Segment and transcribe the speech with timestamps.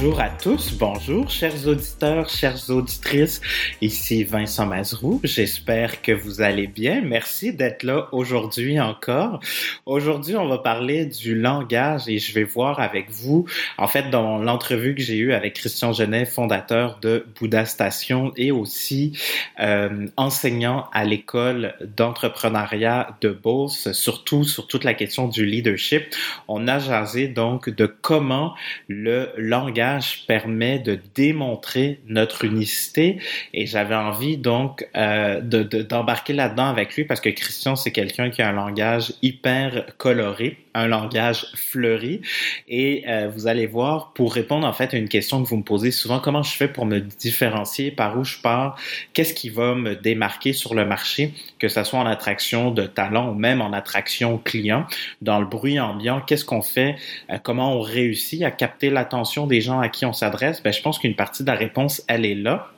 [0.00, 3.40] Bonjour à tous, bonjour chers auditeurs, chères auditrices.
[3.80, 5.20] Ici Vincent Mazrou.
[5.24, 7.00] J'espère que vous allez bien.
[7.00, 9.40] Merci d'être là aujourd'hui encore.
[9.86, 13.46] Aujourd'hui, on va parler du langage et je vais voir avec vous,
[13.76, 18.52] en fait, dans l'entrevue que j'ai eue avec Christian Genet, fondateur de Bouddha Station et
[18.52, 19.18] aussi
[19.58, 26.14] euh, enseignant à l'école d'entrepreneuriat de Beauce, surtout sur toute la question du leadership.
[26.46, 28.54] On a jasé donc de comment
[28.86, 29.87] le langage
[30.26, 33.18] permet de démontrer notre unicité.
[33.54, 38.42] Et j'avais envie donc euh, d'embarquer là-dedans avec lui parce que Christian c'est quelqu'un qui
[38.42, 42.20] a un langage hyper coloré, un langage fleuri.
[42.68, 45.62] Et euh, vous allez voir pour répondre en fait à une question que vous me
[45.62, 48.78] posez souvent comment je fais pour me différencier, par où je pars,
[49.12, 53.30] qu'est-ce qui va me démarquer sur le marché, que ce soit en attraction de talent
[53.30, 54.86] ou même en attraction client,
[55.22, 56.96] dans le bruit ambiant, qu'est-ce qu'on fait,
[57.30, 60.82] euh, comment on réussit à capter l'attention des gens à qui on s'adresse, ben, je
[60.82, 62.68] pense qu'une partie de la réponse, elle est là.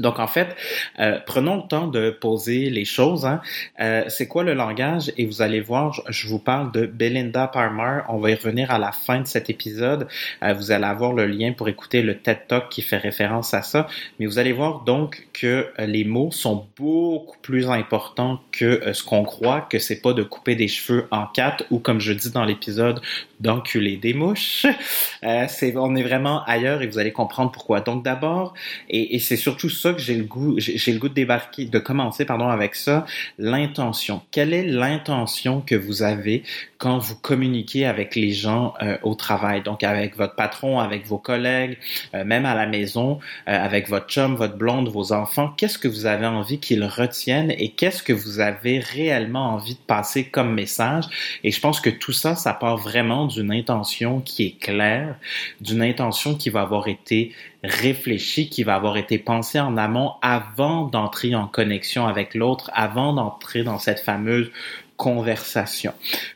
[0.00, 0.56] Donc en fait,
[0.98, 3.26] euh, prenons le temps de poser les choses.
[3.26, 3.40] Hein.
[3.80, 5.12] Euh, c'est quoi le langage?
[5.16, 8.02] Et vous allez voir, je vous parle de Belinda Parmer.
[8.08, 10.06] On va y revenir à la fin de cet épisode.
[10.42, 13.62] Euh, vous allez avoir le lien pour écouter le TED Talk qui fait référence à
[13.62, 13.88] ça.
[14.18, 19.24] Mais vous allez voir donc que les mots sont beaucoup plus importants que ce qu'on
[19.24, 19.66] croit.
[19.68, 23.00] Que c'est pas de couper des cheveux en quatre ou comme je dis dans l'épisode
[23.40, 24.66] d'enculer des mouches.
[25.48, 27.80] c'est on est vraiment ailleurs et vous allez comprendre pourquoi.
[27.80, 28.54] Donc d'abord,
[28.88, 31.78] et, et c'est surtout ça que j'ai le goût, j'ai le goût de débarquer, de
[31.78, 33.06] commencer, pardon, avec ça,
[33.38, 34.22] l'intention.
[34.30, 36.42] Quelle est l'intention que vous avez
[36.78, 41.18] quand vous communiquez avec les gens euh, au travail, donc avec votre patron, avec vos
[41.18, 41.76] collègues,
[42.14, 45.88] euh, même à la maison, euh, avec votre chum, votre blonde, vos enfants, qu'est-ce que
[45.88, 50.54] vous avez envie qu'ils retiennent et qu'est-ce que vous avez réellement envie de passer comme
[50.54, 51.04] message?
[51.42, 55.16] Et je pense que tout ça, ça part vraiment d'une intention qui est claire,
[55.60, 57.32] d'une intention qui va avoir été
[57.64, 63.12] réfléchie, qui va avoir été pensée en amont avant d'entrer en connexion avec l'autre, avant
[63.12, 64.50] d'entrer dans cette fameuse
[64.96, 65.92] conversation.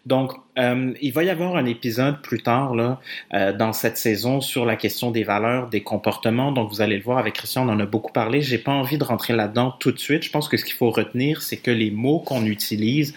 [0.06, 3.00] Donc, euh, il va y avoir un épisode plus tard là,
[3.32, 6.52] euh, dans cette saison sur la question des valeurs, des comportements.
[6.52, 8.42] Donc, vous allez le voir avec Christian, on en a beaucoup parlé.
[8.42, 10.22] J'ai pas envie de rentrer là-dedans tout de suite.
[10.22, 13.14] Je pense que ce qu'il faut retenir, c'est que les mots qu'on utilise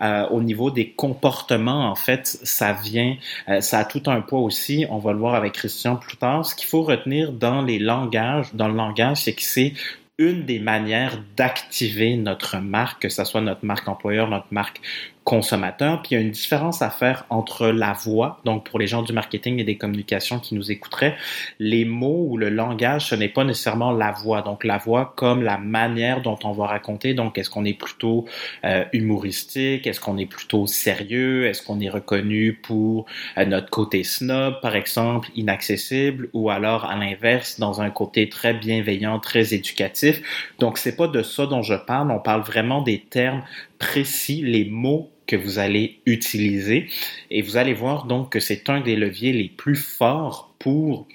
[0.00, 3.16] euh, au niveau des comportements, en fait, ça vient,
[3.60, 4.86] ça a tout un poids aussi.
[4.90, 6.46] On va le voir avec Christian plus tard.
[6.46, 9.74] Ce qu'il faut retenir dans les langages, dans le langage, c'est que c'est
[10.18, 14.80] une des manières d'activer notre marque, que ce soit notre marque employeur, notre marque
[15.28, 16.00] consommateur.
[16.00, 19.02] Puis il y a une différence à faire entre la voix, donc pour les gens
[19.02, 21.16] du marketing et des communications qui nous écouteraient,
[21.58, 24.40] les mots ou le langage, ce n'est pas nécessairement la voix.
[24.40, 27.12] Donc la voix comme la manière dont on va raconter.
[27.12, 28.24] Donc est-ce qu'on est plutôt
[28.64, 33.04] euh, humoristique, est-ce qu'on est plutôt sérieux, est-ce qu'on est reconnu pour
[33.36, 38.54] euh, notre côté snob, par exemple, inaccessible, ou alors à l'inverse dans un côté très
[38.54, 40.22] bienveillant, très éducatif?
[40.58, 42.10] Donc c'est pas de ça dont je parle.
[42.10, 43.42] On parle vraiment des termes
[43.78, 46.88] précis, les mots que vous allez utiliser.
[47.30, 51.06] Et vous allez voir donc que c'est un des leviers les plus forts pour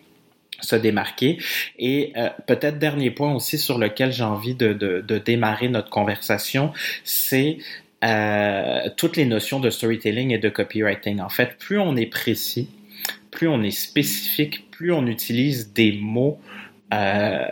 [0.61, 1.39] se démarquer.
[1.77, 4.73] Et euh, peut-être dernier point aussi sur lequel j'ai envie de,
[5.25, 6.71] démarrer notre conversation,
[7.03, 7.57] c'est
[8.05, 11.19] euh, toutes les notions de storytelling et de copywriting.
[11.19, 12.69] En fait, plus on est précis,
[13.31, 16.39] plus on est spécifique, plus on utilise des mots
[16.93, 17.45] euh,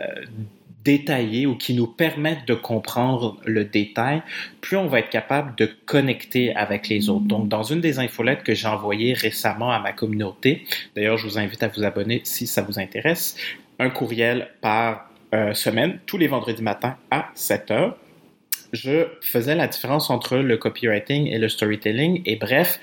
[0.84, 4.22] détaillés ou qui nous permettent de comprendre le détail,
[4.60, 7.26] plus on va être capable de connecter avec les autres.
[7.26, 10.64] Donc, dans une des infolettes que j'ai envoyées récemment à ma communauté,
[10.96, 13.36] d'ailleurs, je vous invite à vous abonner si ça vous intéresse,
[13.78, 17.96] un courriel par euh, semaine, tous les vendredis matins à 7 heures
[18.72, 22.22] je faisais la différence entre le copywriting et le storytelling.
[22.24, 22.80] Et bref,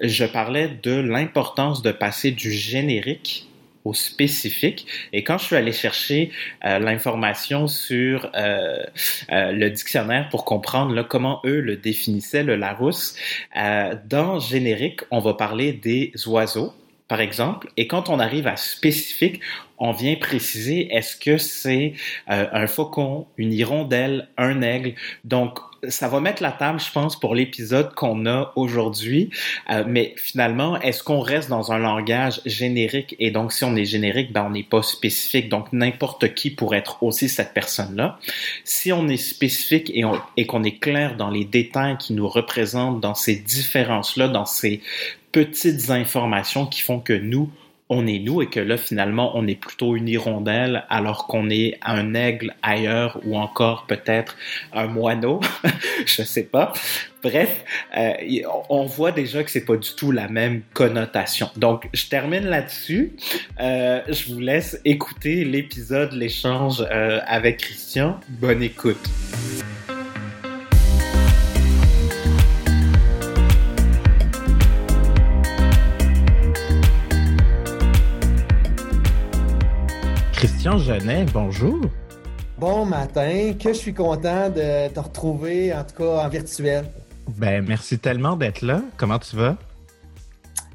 [0.00, 3.48] je parlais de l'importance de passer du générique
[3.84, 4.86] au spécifique.
[5.12, 6.30] Et quand je suis allé chercher
[6.64, 8.84] euh, l'information sur euh,
[9.32, 13.16] euh, le dictionnaire pour comprendre là, comment eux le définissaient, le Larousse,
[14.06, 16.72] dans générique, on va parler des oiseaux,
[17.10, 17.68] par exemple.
[17.76, 19.40] Et quand on arrive à spécifique,
[19.78, 21.94] on vient préciser est-ce que c'est
[22.28, 24.94] un faucon, une hirondelle, un aigle?
[25.24, 25.58] Donc,
[25.88, 29.30] ça va mettre la table, je pense, pour l'épisode qu'on a aujourd'hui.
[29.70, 33.16] Euh, mais finalement, est-ce qu'on reste dans un langage générique?
[33.18, 35.48] Et donc, si on est générique, ben, on n'est pas spécifique.
[35.48, 38.18] Donc, n'importe qui pourrait être aussi cette personne-là.
[38.64, 39.90] Si on est spécifique
[40.36, 44.82] et qu'on est clair dans les détails qui nous représentent, dans ces différences-là, dans ces
[45.32, 47.50] petites informations qui font que nous,
[47.90, 51.76] on est nous et que là, finalement, on est plutôt une hirondelle alors qu'on est
[51.82, 54.36] un aigle ailleurs ou encore peut-être
[54.72, 55.40] un moineau.
[56.06, 56.72] je sais pas.
[57.22, 57.64] Bref,
[57.98, 58.12] euh,
[58.70, 61.50] on voit déjà que c'est pas du tout la même connotation.
[61.56, 63.16] Donc, je termine là-dessus.
[63.58, 68.20] Euh, je vous laisse écouter l'épisode, l'échange euh, avec Christian.
[68.28, 69.10] Bonne écoute.
[80.62, 81.80] Christian Genet, bonjour.
[82.58, 86.84] Bon matin, que je suis content de te retrouver, en tout cas en virtuel.
[87.28, 88.82] Ben, merci tellement d'être là.
[88.98, 89.56] Comment tu vas?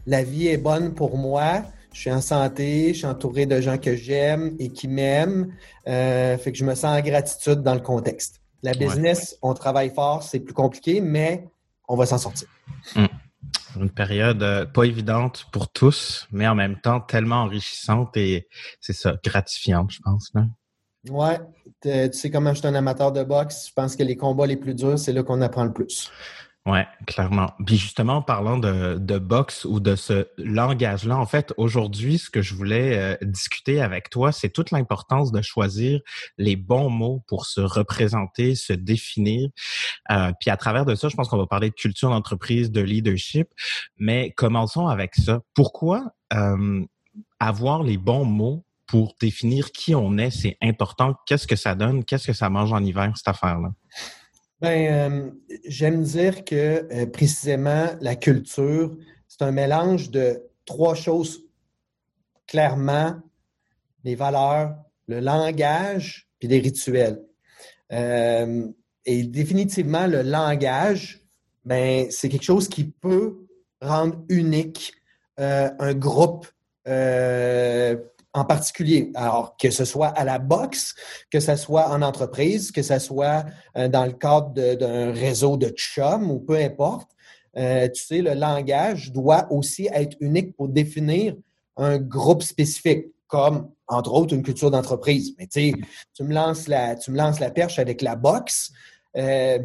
[0.08, 1.62] La vie est bonne pour moi.
[1.94, 5.54] Je suis en santé, je suis entouré de gens que j'aime et qui m'aiment.
[5.88, 8.42] Euh, fait que je me sens en gratitude dans le contexte.
[8.64, 11.48] La business, on travaille fort, c'est plus compliqué, mais
[11.88, 12.48] on va s'en sortir.
[12.96, 13.08] Hum.
[13.75, 18.48] Une période euh, pas évidente pour tous, mais en même temps tellement enrichissante et
[18.80, 20.31] c'est ça, gratifiante, je pense.
[20.33, 20.45] Là.
[21.10, 21.39] Ouais,
[21.81, 23.68] tu sais comment je suis un amateur de boxe.
[23.68, 26.12] Je pense que les combats les plus durs, c'est là qu'on apprend le plus.
[26.66, 27.52] Ouais, clairement.
[27.64, 32.32] Puis justement, en parlant de, de boxe ou de ce langage-là, en fait, aujourd'hui, ce
[32.32, 36.00] que je voulais euh, discuter avec toi, c'est toute l'importance de choisir
[36.40, 39.50] les bons mots pour se représenter, se définir.
[40.10, 42.82] Euh, puis à travers de ça, je pense qu'on va parler de culture d'entreprise, de
[42.82, 43.48] leadership.
[44.00, 45.42] Mais commençons avec ça.
[45.54, 46.04] Pourquoi
[46.34, 46.84] euh,
[47.40, 51.14] avoir les bons mots pour définir qui on est, c'est important?
[51.28, 52.04] Qu'est-ce que ça donne?
[52.04, 53.70] Qu'est-ce que ça mange en hiver, cette affaire-là?
[54.62, 55.31] Ben, euh,
[55.66, 58.96] j'aime dire que euh, précisément la culture,
[59.28, 61.44] c'est un mélange de trois choses
[62.48, 63.19] clairement
[64.06, 64.75] les valeurs,
[65.07, 67.22] le langage, puis les rituels.
[67.92, 68.68] Euh,
[69.06, 71.22] et définitivement, le langage,
[71.66, 73.46] ben, c'est quelque chose qui peut
[73.81, 74.94] rendre unique
[75.38, 76.48] un groupe
[78.36, 79.12] en particulier.
[79.16, 80.94] Alors, que ce soit à la boxe,
[81.32, 83.46] que ce soit en entreprise, que ce soit
[83.78, 87.10] euh, dans le cadre d'un réseau de chum ou peu importe,
[87.58, 91.36] euh, tu sais, le langage doit aussi être unique pour définir
[91.78, 95.34] un groupe spécifique, comme entre autres une culture d'entreprise.
[95.40, 95.74] Mais tu sais,
[96.14, 98.72] tu me lances la, tu me lances la perche avec la boxe.
[99.16, 99.60] Euh,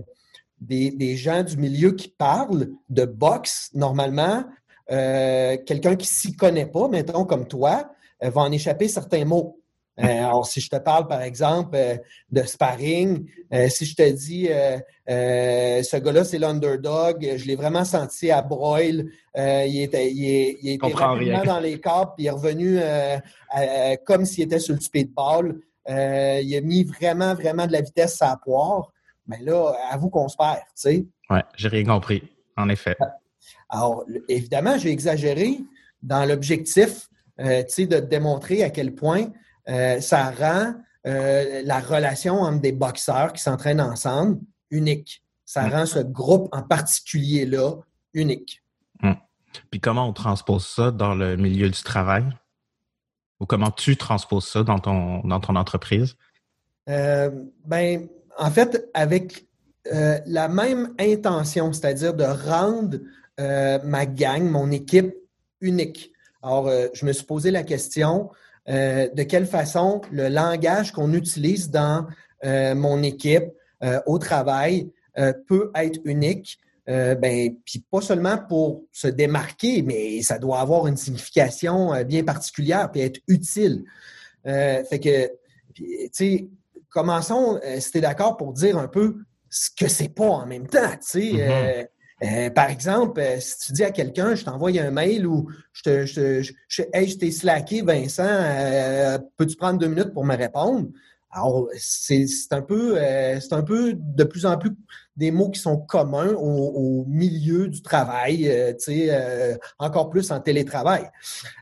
[0.60, 4.44] des, des, gens du milieu qui parlent de boxe, normalement,
[4.86, 7.90] quelqu'un qui s'y connaît pas, mettons comme toi,
[8.22, 9.56] va en échapper certains mots.
[9.98, 11.96] Euh, alors, si je te parle, par exemple, euh,
[12.30, 13.26] de sparring,
[13.68, 19.06] si je te dis ce gars-là, c'est l'underdog, je l'ai vraiment senti à broil.
[19.36, 22.78] il était, il, était rapidement dans les câbles, puis il est revenu
[24.04, 25.60] comme s'il était sur le speedball.
[25.88, 25.94] il
[26.56, 28.92] a mis vraiment, vraiment de la vitesse à la poire.
[29.26, 31.06] Mais là, avoue qu'on se perd, tu sais.
[31.28, 32.22] Oui, j'ai rien compris,
[32.56, 32.96] en effet.
[33.68, 35.58] Alors, évidemment, j'ai exagéré
[36.02, 37.09] dans l'objectif
[37.40, 39.28] euh, de démontrer à quel point
[39.68, 40.74] euh, ça rend
[41.06, 44.38] euh, la relation entre des boxeurs qui s'entraînent ensemble
[44.70, 45.24] unique.
[45.46, 45.72] Ça mm.
[45.72, 47.76] rend ce groupe en particulier-là
[48.12, 48.62] unique.
[49.02, 49.12] Mm.
[49.70, 52.24] Puis comment on transpose ça dans le milieu du travail?
[53.40, 56.16] Ou comment tu transposes ça dans ton, dans ton entreprise?
[56.86, 59.46] ben, en fait, avec
[59.84, 62.98] la même intention, c'est-à-dire de rendre
[63.38, 65.14] ma gang, mon équipe
[65.60, 66.12] unique.
[66.42, 68.30] Alors, euh, je me suis posé la question
[68.68, 72.06] euh, de quelle façon le langage qu'on utilise dans
[72.44, 73.44] euh, mon équipe
[74.04, 74.90] au travail
[75.46, 76.58] peut être unique.
[76.86, 82.90] ben, puis pas seulement pour se démarquer, mais ça doit avoir une signification bien particulière
[82.92, 83.84] puis être utile.
[84.44, 85.30] fait que,
[85.74, 86.46] tu sais,
[86.90, 89.16] commençons, si tu es d'accord, pour dire un peu
[89.48, 90.90] ce que c'est pas en même temps.
[90.90, 91.86] Tu sais, mm-hmm.
[92.22, 95.82] Euh, par exemple, euh, si tu dis à quelqu'un, je t'envoie un mail ou je
[95.82, 100.36] te, je, je, hey, je t'ai slacké, Vincent, euh, peux-tu prendre deux minutes pour me
[100.36, 100.88] répondre?
[101.32, 104.72] Alors, c'est un peu, un peu de plus en plus
[105.16, 111.08] des mots qui sont communs au, milieu du travail, sais, encore plus en télétravail.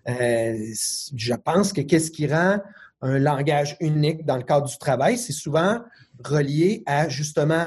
[0.06, 2.60] je pense que qu'est-ce qui rend
[3.02, 5.80] un langage unique dans le cadre du travail, c'est souvent
[6.24, 7.66] relié à justement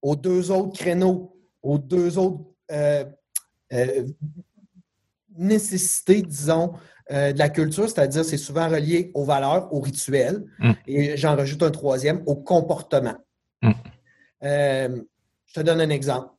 [0.00, 3.04] aux deux autres créneaux aux deux autres euh,
[3.72, 4.06] euh,
[5.36, 6.74] nécessités, disons,
[7.10, 10.72] euh, de la culture, c'est-à-dire c'est souvent relié aux valeurs, aux rituels, mm.
[10.86, 13.16] et j'en rajoute un troisième, au comportement.
[13.62, 13.72] Mm.
[14.42, 16.30] je te donne un exemple.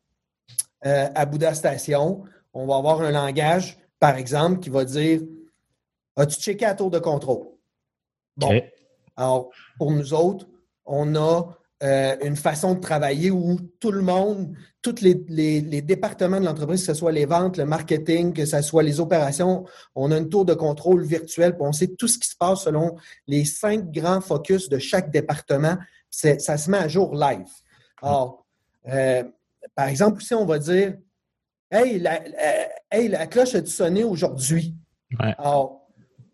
[0.82, 2.24] à Bouddha Station,
[2.54, 5.22] on va avoir un langage, par exemple, qui va dire
[6.16, 7.48] As-tu checké à tour de contrôle?
[8.36, 8.62] Bon.
[9.16, 10.48] Alors, pour nous autres,
[10.86, 16.40] on a euh, une façon de travailler où tout le monde, tous les, les, départements
[16.40, 20.12] de l'entreprise, que ce soit les ventes, le marketing, que ce soit les opérations, on
[20.12, 22.96] a une tour de contrôle virtuelle, puis on sait tout ce qui se passe selon
[23.28, 25.78] les cinq grands focus de chaque département.
[26.10, 27.48] Ça se met à jour live.
[28.02, 28.46] Alors,
[28.88, 29.24] euh,
[29.76, 30.96] par exemple, si on va dire
[31.72, 34.76] Hey, la, euh, hey, la cloche a-tu sonné aujourd'hui?
[35.20, 35.88] Alors,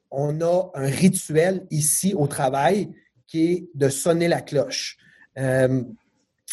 [0.09, 2.89] on a un rituel ici au travail
[3.27, 4.97] qui est de sonner la cloche.
[5.37, 5.83] Euh,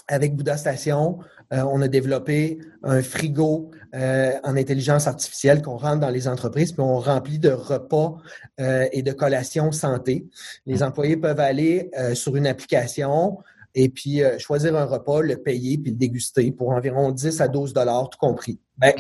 [0.09, 1.19] avec Bouddha Station,
[1.53, 6.73] euh, on a développé un frigo euh, en intelligence artificielle qu'on rentre dans les entreprises,
[6.73, 8.17] puis on remplit de repas
[8.59, 10.27] et de collations santé.
[10.67, 13.39] Les employés peuvent aller sur une application
[13.75, 17.73] et puis choisir un repas, le payer, puis le déguster pour environ 10 à 12
[17.73, 18.59] dollars, tout compris.
[18.79, 18.95] Ben,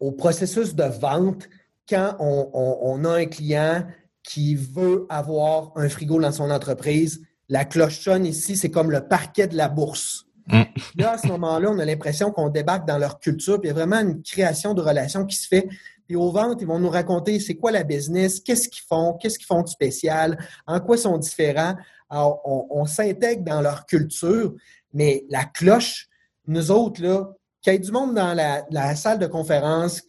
[0.00, 1.48] au processus de vente,
[1.88, 3.86] quand on, a un client
[4.22, 9.06] qui veut avoir un frigo dans son entreprise, la cloche sonne ici, c'est comme le
[9.06, 10.26] parquet de la bourse.
[10.48, 10.62] Mm.
[10.96, 13.78] Là, à ce moment-là, on a l'impression qu'on débarque dans leur culture, puis il y
[13.78, 15.68] a vraiment une création de relations qui se fait.
[16.06, 19.38] Puis aux ventes, ils vont nous raconter c'est quoi la business, qu'est-ce qu'ils font, qu'est-ce
[19.38, 21.74] qu'ils font de spécial, en quoi ils sont différents.
[22.08, 24.54] Alors, on, s'intègre dans leur culture,
[24.94, 26.08] mais la cloche,
[26.46, 30.02] nous autres, là, qu'il y ait du monde dans la, la salle de conférence,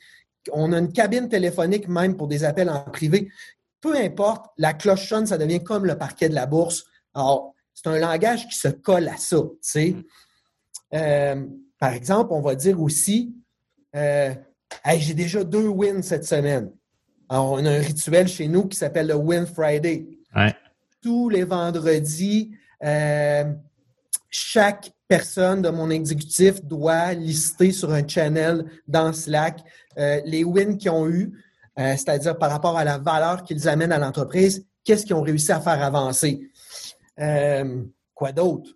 [0.53, 3.29] on a une cabine téléphonique même pour des appels en privé.
[3.81, 6.85] Peu importe, la cloche sonne, ça devient comme le parquet de la bourse.
[7.13, 9.37] Alors, c'est un langage qui se colle à ça.
[9.37, 9.95] Tu sais.
[10.93, 11.45] Euh,
[11.79, 13.33] par exemple, on va dire aussi
[13.95, 14.33] euh,
[14.97, 16.71] j'ai déjà deux wins cette semaine.
[17.29, 20.07] Alors, on a un rituel chez nous qui s'appelle le Win Friday.
[21.01, 22.51] Tous les vendredis,
[22.83, 23.45] euh,
[24.29, 29.61] chaque personne de mon exécutif doit lister sur un channel dans Slack
[29.97, 31.33] les wins qu'ils ont eus,
[31.75, 35.59] c'est-à-dire par rapport à la valeur qu'ils amènent à l'entreprise, qu'est-ce qu'ils ont réussi à
[35.59, 36.49] faire avancer.
[37.19, 37.83] Euh,
[38.13, 38.71] quoi d'autre?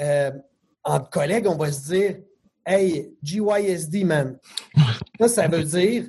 [0.00, 0.30] Euh,
[0.84, 2.16] entre collègues, on va se dire
[2.64, 4.38] Hey, GYSD, man.
[5.18, 6.04] Ça, ça veut dire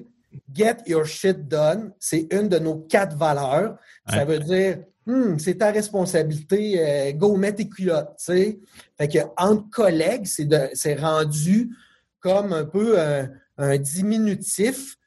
[0.53, 1.93] Get your shit done.
[1.99, 3.77] C'est une de nos quatre valeurs.
[4.07, 8.19] Ça veut dire hmm, c'est ta responsabilité, euh, go mettre tes culottes.
[8.19, 8.59] Fait
[9.07, 11.75] que entre collègues, c'est rendu
[12.19, 14.97] comme un peu un, diminutif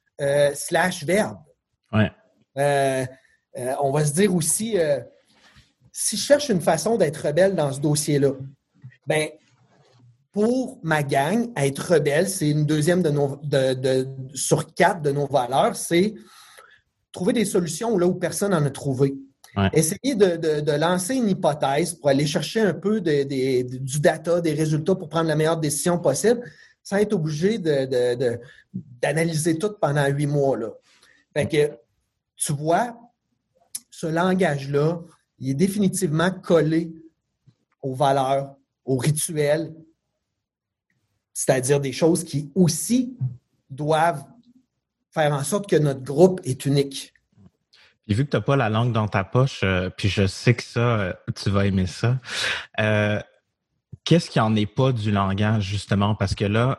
[0.55, 1.39] slash verbe.
[1.93, 2.11] Ouais.
[3.81, 4.77] on va se dire aussi
[5.97, 8.33] si je cherche une façon d'être rebelle dans ce dossier-là,
[9.07, 9.29] ben
[10.33, 15.29] pour ma gang, être rebelle, c'est une deuxième de nos, de, sur quatre de nos
[15.29, 16.15] valeurs, c'est
[17.13, 19.15] trouver des solutions là où personne n'en a trouvé.
[19.73, 25.09] Essayer de, lancer une hypothèse pour aller chercher un peu du data, des résultats pour
[25.09, 26.43] prendre la meilleure décision possible,
[26.83, 27.59] sans être obligé
[29.01, 30.57] d'analyser tout pendant huit mois.
[30.57, 30.71] Là.
[31.33, 31.71] Fait que,
[32.35, 32.97] tu vois,
[33.93, 34.99] ce langage-là,
[35.39, 36.93] il est définitivement collé
[37.83, 39.75] aux valeurs, aux rituels,
[41.33, 43.17] c'est-à-dire des choses qui aussi
[43.71, 44.25] doivent
[45.11, 47.13] faire en sorte que notre groupe est unique.
[48.07, 50.55] Puis vu que tu n'as pas la langue dans ta poche, euh, puis je sais
[50.55, 52.19] que ça, euh, tu vas aimer ça,
[52.81, 53.21] euh,
[54.05, 56.15] qu'est-ce qui en est pas du langage, justement?
[56.15, 56.79] Parce que là,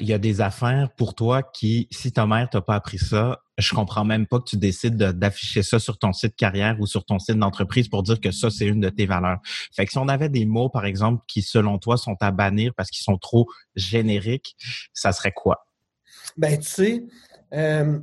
[0.00, 3.40] il y a des affaires pour toi qui, si ta mère t'a pas appris ça,
[3.58, 7.04] je comprends même pas que tu décides d'afficher ça sur ton site carrière ou sur
[7.04, 9.38] ton site d'entreprise pour dire que ça, c'est une de tes valeurs.
[9.74, 12.72] Fait que si on avait des mots, par exemple, qui, selon toi, sont à bannir
[12.76, 14.56] parce qu'ils sont trop génériques,
[14.92, 15.66] ça serait quoi?
[16.36, 17.04] Ben, tu sais,
[17.52, 18.00] euh,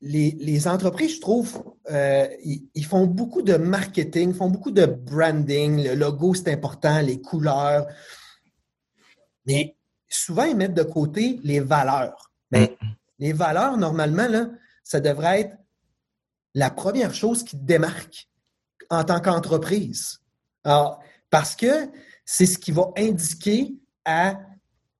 [0.00, 5.82] les, entreprises, je trouve, euh, ils, font beaucoup de marketing, font beaucoup de branding.
[5.84, 7.86] Le logo, c'est important, les couleurs.
[9.46, 9.76] Mais
[10.08, 12.30] souvent, ils mettent de côté les valeurs.
[12.50, 12.94] Mais ben, mm.
[13.18, 14.48] les valeurs, normalement, là,
[14.84, 15.56] ça devrait être
[16.54, 18.28] la première chose qui te démarque
[18.90, 20.20] en tant qu'entreprise.
[20.64, 21.88] Alors, parce que
[22.24, 24.40] c'est ce qui va indiquer à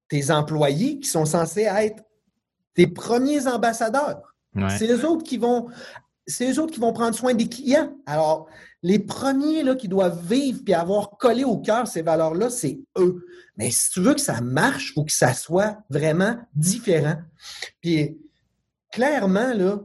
[0.08, 2.02] tes employés qui sont censés être
[2.74, 4.34] tes premiers ambassadeurs.
[4.76, 5.68] C'est eux autres qui vont
[6.28, 7.96] c'est eux autres qui vont prendre soin des clients.
[8.04, 8.48] Alors,
[8.82, 13.24] les premiers là, qui doivent vivre et avoir collé au cœur ces valeurs-là, c'est eux.
[13.56, 17.16] Mais si tu veux que ça marche, il faut que ça soit vraiment différent.
[17.80, 18.18] Puis
[18.92, 19.80] clairement, là,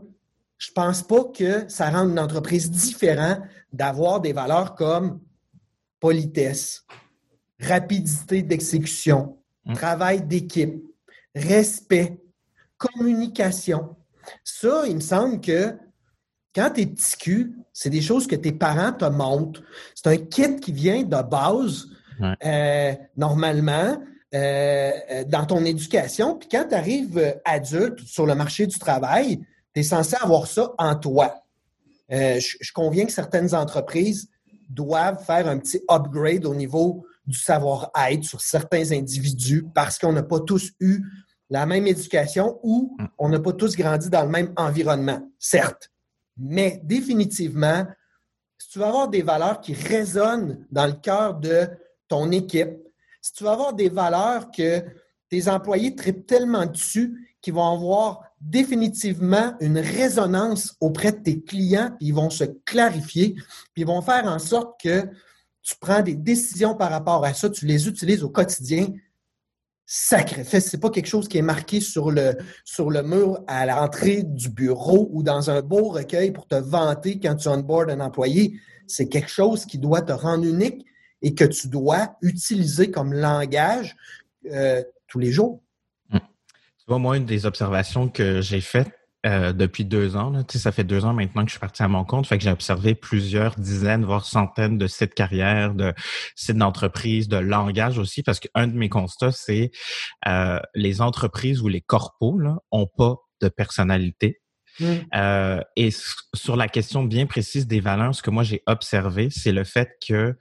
[0.58, 3.40] je pense pas que ça rende une entreprise différente
[3.72, 5.22] d'avoir des valeurs comme
[6.00, 6.86] politesse,
[7.60, 9.74] rapidité d'exécution, mm.
[9.74, 10.76] travail d'équipe,
[11.34, 12.22] respect,
[12.78, 13.96] communication.
[14.44, 15.76] Ça, il me semble que
[16.56, 19.62] quand tu es petit cul, c'est des choses que tes parents te montrent.
[19.96, 21.88] C'est un kit qui vient de base,
[22.46, 23.98] euh, normalement.
[24.36, 26.40] Euh, euh, dans ton éducation.
[26.40, 29.38] Puis quand tu arrives adulte sur le marché du travail,
[29.76, 31.36] tu es censé avoir ça en toi.
[32.10, 34.28] je, conviens que certaines entreprises
[34.68, 40.24] doivent faire un petit upgrade au niveau du savoir-être sur certains individus parce qu'on n'a
[40.24, 41.04] pas tous eu
[41.50, 43.08] la même éducation ou mm.
[43.18, 45.92] on n'a pas tous grandi dans le même environnement, certes.
[46.38, 47.86] Mais définitivement,
[48.58, 51.68] si tu vas avoir des valeurs qui résonnent dans le cœur de
[52.08, 52.78] ton équipe,
[53.22, 54.84] si tu vas avoir des valeurs que
[55.30, 61.92] tes employés traitent tellement dessus qu'ils vont avoir définitivement une résonance auprès de tes clients,
[61.98, 63.34] puis ils vont se clarifier,
[63.74, 65.10] puis ils vont faire en sorte que
[65.62, 68.88] tu prends des décisions par rapport à ça, tu les utilises au quotidien.
[69.86, 72.38] Sacrifice, c'est pas quelque chose qui est marqué sur le,
[73.04, 77.50] mur à l'entrée du bureau ou dans un beau recueil pour te vanter quand tu
[77.50, 78.60] onboard un employé.
[78.88, 80.86] C'est quelque chose qui doit te rendre unique
[81.22, 83.96] et que tu dois utiliser comme langage
[84.52, 85.62] euh, tous les jours.
[86.12, 86.20] Hum.
[86.78, 88.92] Tu vois, moi, une des observations que j'ai faites
[89.26, 90.30] euh, depuis deux ans.
[90.30, 90.44] Là.
[90.44, 92.28] Tu sais, ça fait deux ans maintenant que je suis parti à mon compte.
[92.28, 95.94] Fait que j'ai observé plusieurs dizaines, voire centaines de sites carrière, de
[96.36, 99.72] sites d'entreprise, de langage aussi, parce qu'un de mes constats, c'est
[100.28, 104.42] euh, les entreprises ou les corpos là, ont pas de personnalité.
[104.80, 104.86] Mmh.
[105.16, 105.90] Euh, et
[106.36, 109.92] sur la question bien précise des valeurs, ce que moi j'ai observé, c'est le fait
[110.06, 110.36] que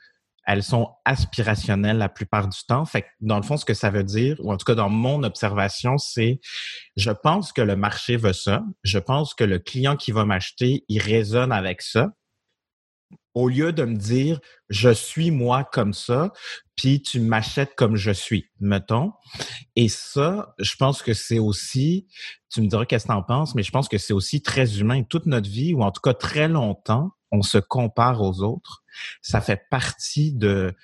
[0.45, 2.85] elles sont aspirationnelles la plupart du temps.
[2.85, 4.89] Fait que dans le fond, ce que ça veut dire, ou en tout cas dans
[4.89, 6.41] mon observation, c'est
[6.97, 8.63] je pense que le marché veut ça.
[8.83, 12.11] Je pense que le client qui va m'acheter, il résonne avec ça.
[13.35, 16.33] Au lieu de me dire je suis moi comme ça,
[16.77, 19.13] puis tu m'achètes comme je suis, mettons.
[19.77, 22.09] Et ça, je pense que c'est aussi,
[22.51, 24.81] tu me diras qu'est-ce que tu en penses, mais je pense que c'est aussi très
[24.81, 25.03] humain.
[25.03, 28.85] Toute notre vie, ou en tout cas très longtemps, on se compare aux autres.
[29.23, 30.75] Ça fait partie de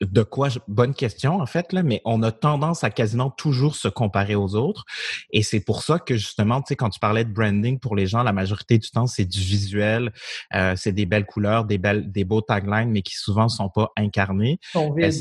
[0.00, 3.88] de quoi bonne question en fait là mais on a tendance à quasiment toujours se
[3.88, 4.84] comparer aux autres.
[5.30, 8.06] Et c'est pour ça que justement tu sais quand tu parlais de branding pour les
[8.06, 10.12] gens la majorité du temps c'est du visuel
[10.54, 13.92] euh, c'est des belles couleurs des belles des beaux taglines mais qui souvent sont pas
[13.96, 14.58] incarnés.
[14.74, 15.12] Ben,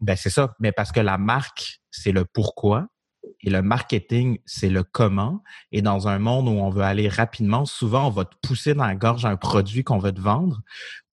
[0.00, 0.54] ben c'est ça.
[0.60, 2.86] Mais parce que la marque c'est le pourquoi
[3.42, 5.42] et le marketing, c'est le comment.
[5.70, 8.86] Et dans un monde où on veut aller rapidement, souvent, on va te pousser dans
[8.86, 10.60] la gorge un produit qu'on veut te vendre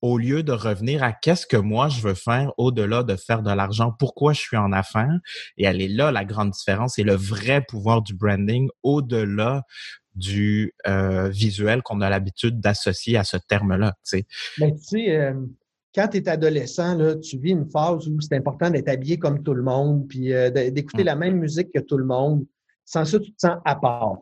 [0.01, 3.51] au lieu de revenir à qu'est-ce que moi je veux faire au-delà de faire de
[3.51, 5.17] l'argent, pourquoi je suis en affaires.
[5.57, 9.63] Et elle est là la grande différence et le vrai pouvoir du branding au-delà
[10.13, 13.93] du euh, visuel qu'on a l'habitude d'associer à ce terme-là.
[14.07, 14.27] Tu sais.
[15.95, 19.41] Quand tu es adolescent, là, tu vis une phase où c'est important d'être habillé comme
[19.41, 21.05] tout le monde, puis euh, d'écouter mm.
[21.05, 22.45] la même musique que tout le monde.
[22.83, 24.17] Sans ça, tu te sens à part.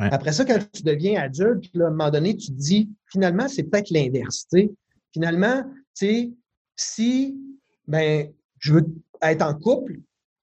[0.00, 3.48] Après ça, quand tu deviens adulte, puis à un moment donné, tu te dis, finalement,
[3.48, 4.46] c'est peut-être l'inverse.
[5.12, 6.36] Finalement, si
[7.88, 8.86] ben, je veux
[9.22, 9.98] être en couple,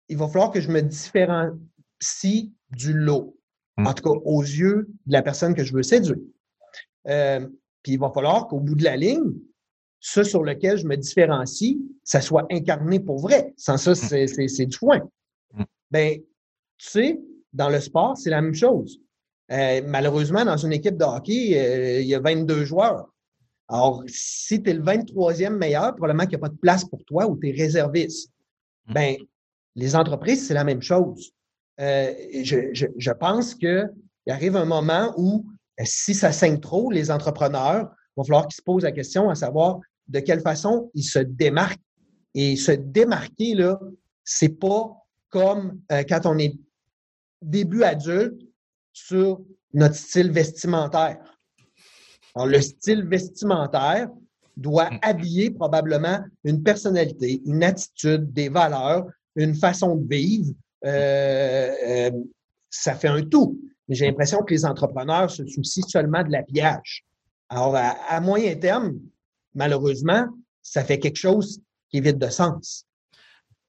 [0.10, 3.38] il va falloir que je me différencie du lot.
[3.78, 3.88] Mm.
[3.88, 6.18] En tout cas, aux yeux de la personne que je veux séduire.
[7.08, 7.48] Euh,
[7.82, 9.34] puis il va falloir qu'au bout de la ligne,
[10.08, 13.56] ce sur lequel je me différencie, ça soit incarné pour vrai.
[13.58, 14.28] Sans ça, mm.
[14.48, 15.00] c'est du foin.
[15.56, 15.64] Mm.
[15.90, 16.20] Ben,
[16.78, 17.20] tu sais,
[17.52, 19.00] dans le sport, c'est la même chose.
[19.52, 23.10] Euh, malheureusement, dans une équipe de hockey, euh, il y a 22 joueurs.
[23.68, 27.04] Alors, si tu es le 23e meilleur, probablement qu'il n'y a pas de place pour
[27.06, 28.32] toi ou tu es réserviste.
[28.86, 28.94] Mm.
[28.94, 29.16] Ben,
[29.74, 31.32] les entreprises, c'est la même chose.
[31.82, 32.14] Euh,
[32.44, 33.90] je, je, je, pense qu'il
[34.28, 35.48] arrive un moment où,
[35.84, 39.36] si ça saigne trop, les entrepreneurs, il va falloir qu'ils se posent la question à
[39.36, 41.80] savoir de quelle façon il se démarque.
[42.34, 43.80] Et se démarquer, là,
[44.26, 44.92] c'est pas
[45.30, 46.54] comme euh, quand on est
[47.42, 48.42] début adulte
[48.92, 49.42] sur
[49.74, 51.18] notre style vestimentaire.
[52.34, 54.10] Alors, le style vestimentaire
[54.58, 55.00] doit mm.
[55.02, 60.54] habiller probablement une personnalité, une attitude, des valeurs, une façon de vivre.
[60.86, 62.12] Euh, euh,
[62.70, 63.60] ça fait un tout.
[63.88, 67.06] Mais j'ai l'impression que les entrepreneurs se soucient seulement de l'habillage.
[67.50, 68.98] Alors, à moyen terme,
[69.56, 70.28] malheureusement,
[70.62, 72.85] ça fait quelque chose qui est vide de sens.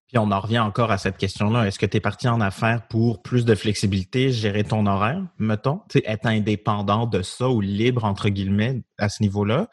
[0.09, 1.67] Puis on en revient encore à cette question-là.
[1.67, 5.81] Est-ce que tu es parti en affaires pour plus de flexibilité, gérer ton horaire, mettons,
[5.95, 9.69] être indépendant de ça ou libre, entre guillemets, à ce niveau-là,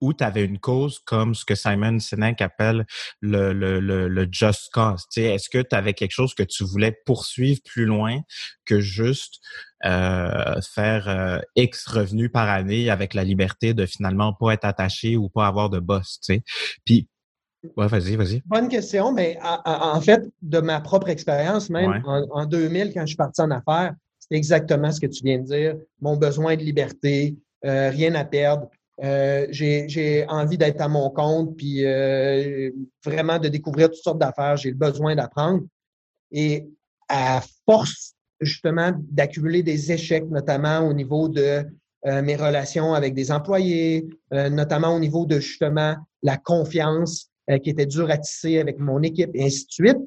[0.00, 2.86] ou tu avais une cause comme ce que Simon Sinek appelle
[3.20, 5.04] le, le, le, just cause?
[5.16, 8.20] Est-ce que tu avais quelque chose que tu voulais poursuivre plus loin
[8.64, 9.40] que juste
[9.84, 15.18] euh, faire euh, X revenus par année avec la liberté de finalement pas être attaché
[15.18, 16.42] ou pas avoir de boss, tu sais?
[16.86, 17.08] Puis
[17.76, 18.42] Ouais, vas-y, vas-y.
[18.46, 23.16] Bonne question, mais en, fait, de ma propre expérience, même en, 2000, quand je suis
[23.16, 25.76] parti en affaires, c'est exactement ce que tu viens de dire.
[26.00, 28.68] Mon besoin de liberté, euh, rien à perdre.
[29.02, 32.70] Euh, j'ai envie d'être à mon compte, puis euh,
[33.04, 34.56] vraiment de découvrir toutes sortes d'affaires.
[34.56, 35.64] J'ai le besoin d'apprendre.
[36.30, 36.66] Et
[37.08, 41.64] à force, justement, d'accumuler des échecs, notamment au niveau de
[42.06, 47.86] mes relations avec des employés, notamment au niveau de justement la confiance euh, qui était
[47.86, 49.98] dure à tisser avec mon équipe et ainsi de suite.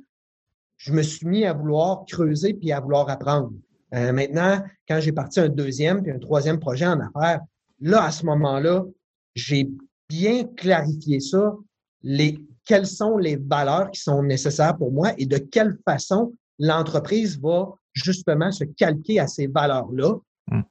[0.78, 3.52] Je me suis mis à vouloir creuser puis à vouloir apprendre.
[3.92, 7.42] maintenant, quand j'ai parti un deuxième puis un troisième projet en affaires,
[7.80, 8.86] là, à ce moment-là,
[9.34, 9.70] j'ai
[10.10, 11.56] bien clarifié ça,
[12.04, 17.40] les, quelles sont les valeurs qui sont nécessaires pour moi et de quelle façon l'entreprise
[17.40, 20.16] va justement se calquer à ces valeurs-là
[20.48, 20.62] hmm.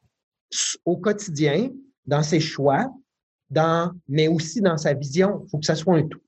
[0.84, 1.70] au quotidien,
[2.06, 2.92] dans ses choix,
[3.50, 5.42] dans, mais aussi dans sa vision.
[5.44, 6.20] Il faut que ça soit un tout.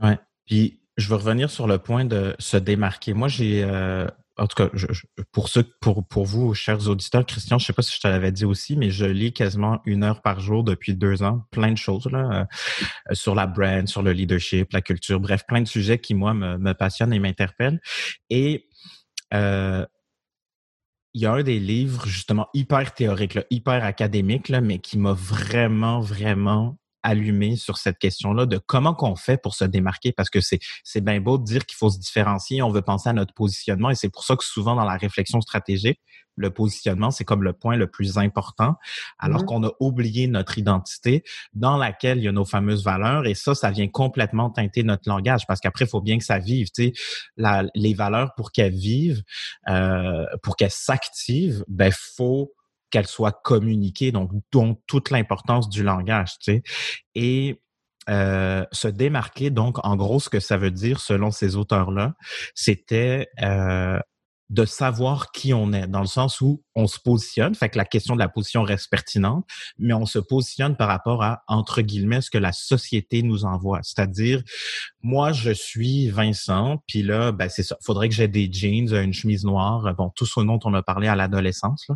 [0.00, 0.12] Oui.
[0.46, 3.14] Puis, je veux revenir sur le point de se démarquer.
[3.14, 4.70] Moi, j'ai, euh, en tout cas,
[5.32, 8.32] pour ceux, pour, pour vous, chers auditeurs, Christian, je sais pas si je te l'avais
[8.32, 11.78] dit aussi, mais je lis quasiment une heure par jour depuis deux ans, plein de
[11.78, 12.48] choses là,
[13.10, 16.34] euh, sur la brand, sur le leadership, la culture, bref, plein de sujets qui moi
[16.34, 17.80] me, me passionnent et m'interpellent.
[18.30, 18.68] Et
[19.32, 19.86] euh,
[21.14, 25.12] il y a un des livres justement hyper théorique, hyper académique, là, mais qui m'a
[25.12, 30.12] vraiment, vraiment allumé sur cette question-là de comment qu'on fait pour se démarquer?
[30.12, 33.08] Parce que c'est c'est bien beau de dire qu'il faut se différencier, on veut penser
[33.08, 36.00] à notre positionnement et c'est pour ça que souvent dans la réflexion stratégique,
[36.36, 38.76] le positionnement c'est comme le point le plus important
[39.18, 39.46] alors mmh.
[39.46, 43.54] qu'on a oublié notre identité dans laquelle il y a nos fameuses valeurs et ça
[43.54, 46.84] ça vient complètement teinter notre langage parce qu'après il faut bien que ça vive, tu
[46.84, 46.92] sais.
[47.36, 49.22] La, les valeurs pour qu'elles vivent
[49.68, 52.52] euh, pour qu'elles s'activent, ben faut
[52.92, 56.62] qu'elle soit communiquée, donc dont toute l'importance du langage, tu sais.
[57.16, 57.60] Et
[58.08, 62.14] euh, se démarquer, donc en gros, ce que ça veut dire selon ces auteurs-là,
[62.54, 63.98] c'était euh,
[64.52, 67.86] de savoir qui on est, dans le sens où on se positionne, fait que la
[67.86, 69.46] question de la position reste pertinente,
[69.78, 73.80] mais on se positionne par rapport à, entre guillemets, ce que la société nous envoie.
[73.82, 74.42] C'est-à-dire,
[75.00, 79.14] moi, je suis Vincent, puis là, ben, c'est ça, faudrait que j'ai des jeans, une
[79.14, 81.86] chemise noire, bon, tout ce dont on a parlé à l'adolescence.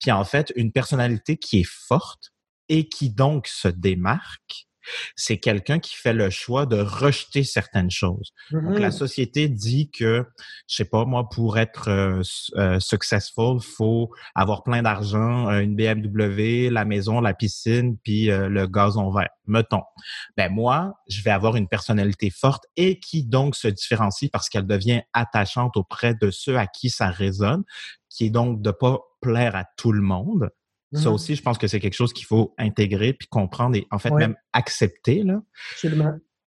[0.00, 2.30] Puis en fait, une personnalité qui est forte
[2.68, 4.68] et qui donc se démarque,
[5.14, 8.32] c'est quelqu'un qui fait le choix de rejeter certaines choses.
[8.50, 8.92] Donc, la mm-hmm.
[8.92, 10.24] société dit que,
[10.68, 12.22] je sais pas, moi, pour être euh,
[12.56, 18.66] euh, successful, faut avoir plein d'argent, euh, une BMW, la maison, la piscine, puis le
[18.66, 19.28] gazon vert.
[19.46, 19.82] Mettons.
[20.36, 24.66] Ben moi, je vais avoir une personnalité forte et qui donc se différencie parce qu'elle
[24.66, 27.62] devient attachante auprès de ceux à qui ça résonne,
[28.08, 30.50] qui est donc de pas plaire à tout le monde,
[30.92, 33.86] ça mmh aussi, je pense que c'est quelque chose qu'il faut intégrer puis comprendre et
[33.90, 35.24] en fait même accepter.
[35.24, 35.42] Là.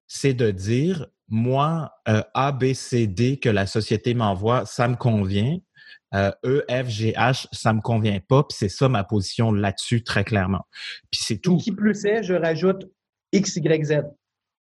[0.07, 4.95] C'est de dire, moi, euh, A, B, C, D que la société m'envoie, ça me
[4.95, 5.59] convient.
[6.15, 8.43] Euh, e, F, G, H, ça me convient pas.
[8.43, 10.65] Puis c'est ça ma position là-dessus très clairement.
[11.11, 11.57] Puis c'est tout.
[11.57, 12.91] Qui plus est, je rajoute
[13.31, 13.93] X, Y, Z.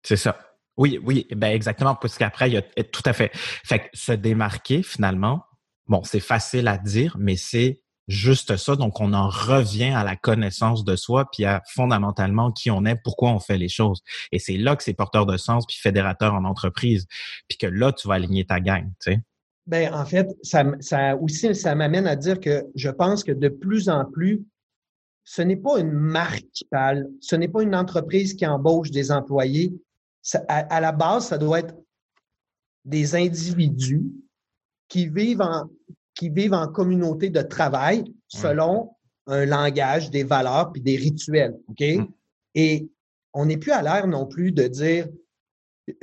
[0.04, 0.40] C'est ça.
[0.78, 3.32] Oui, oui, ben exactement, parce qu'après, il y a tout à fait.
[3.34, 5.44] Fait que se démarquer finalement,
[5.88, 8.76] bon, c'est facile à dire, mais c'est juste ça.
[8.76, 12.96] Donc, on en revient à la connaissance de soi, puis à fondamentalement qui on est,
[13.02, 14.02] pourquoi on fait les choses.
[14.32, 17.06] Et c'est là que c'est porteur de sens, puis fédérateur en entreprise,
[17.48, 19.20] puis que là, tu vas aligner ta gang, tu sais.
[19.68, 23.50] Ben, en fait, ça, ça aussi, ça m'amène à dire que je pense que de
[23.50, 24.44] plus en plus,
[25.24, 29.12] ce n'est pas une marque qui parle, ce n'est pas une entreprise qui embauche des
[29.12, 29.72] employés.
[30.48, 31.76] à la base, ça doit être
[32.84, 34.08] des individus
[34.88, 35.70] qui vivent en,
[36.20, 38.92] qui vivent en communauté de travail selon
[39.28, 41.56] un langage, des valeurs puis des rituels.
[41.70, 41.80] OK?
[41.80, 42.08] Mm.
[42.56, 42.90] Et
[43.34, 45.08] on n'est plus à l'air non plus de dire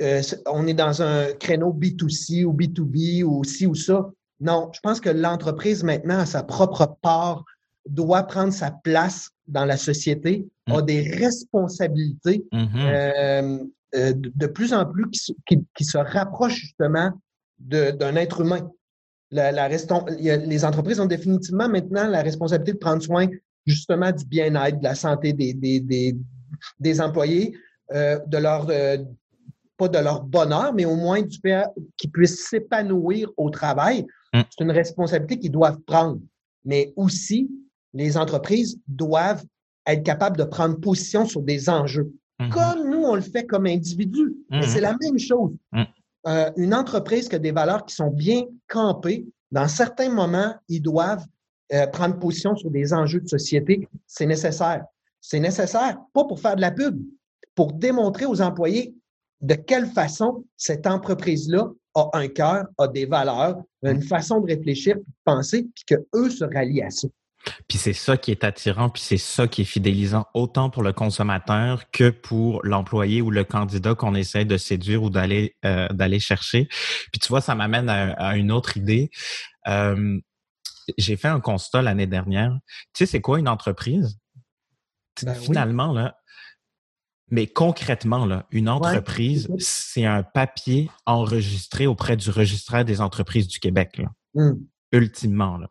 [0.01, 4.09] euh, on est dans un créneau B2C ou B2B ou ci ou ça.
[4.39, 7.45] Non, je pense que l'entreprise maintenant, à sa propre part,
[7.87, 10.71] doit prendre sa place dans la société, mm.
[10.71, 12.69] a des responsabilités mm-hmm.
[12.75, 13.59] euh,
[13.93, 17.11] euh, de, plus en plus qui, qui se rapprochent justement
[17.59, 18.67] d'un être humain.
[19.31, 23.27] La, la les entreprises ont définitivement maintenant la responsabilité de prendre soin
[23.65, 26.15] justement du bien-être, de la santé des, des, des,
[26.79, 27.57] des employés,
[27.93, 28.97] euh, de leur euh,
[29.77, 31.65] pas de leur bonheur, mais au moins du fait
[31.97, 34.05] qu'ils puissent s'épanouir au travail.
[34.33, 34.41] Mm.
[34.49, 36.19] C'est une responsabilité qu'ils doivent prendre.
[36.65, 37.49] Mais aussi,
[37.93, 39.43] les entreprises doivent
[39.85, 42.11] être capables de prendre position sur des enjeux.
[42.39, 42.49] Mm-hmm.
[42.49, 44.35] Comme nous, on le fait comme individus.
[44.51, 44.67] Mm-hmm.
[44.67, 45.51] C'est la même chose.
[46.27, 50.81] Euh, une entreprise qui a des valeurs qui sont bien campées, dans certains moments, ils
[50.81, 51.25] doivent
[51.73, 53.87] euh, prendre position sur des enjeux de société.
[54.05, 54.83] C'est nécessaire.
[55.21, 57.01] C'est nécessaire, pas pour faire de la pub,
[57.55, 58.93] pour démontrer aux employés
[59.41, 64.95] de quelle façon cette entreprise-là a un cœur, a des valeurs, une façon de réfléchir,
[64.95, 67.07] de penser, puis qu'eux se rallient à ça.
[67.67, 70.93] Puis c'est ça qui est attirant, puis c'est ça qui est fidélisant autant pour le
[70.93, 76.19] consommateur que pour l'employé ou le candidat qu'on essaie de séduire ou d'aller euh, d'aller
[76.19, 76.67] chercher.
[77.11, 79.09] Puis tu vois, ça m'amène à, une autre idée.
[79.67, 80.19] Euh,
[80.97, 82.57] j'ai fait un constat l'année dernière.
[82.93, 84.17] Tu sais, c'est quoi une entreprise?
[85.23, 86.15] Ben finalement, là,
[87.29, 93.59] mais concrètement, là, une entreprise, c'est un papier enregistré auprès du registraire des entreprises du
[93.59, 93.97] Québec.
[93.97, 94.09] Là.
[94.35, 94.53] Mmh.
[94.91, 95.57] Ultimement.
[95.57, 95.67] Là.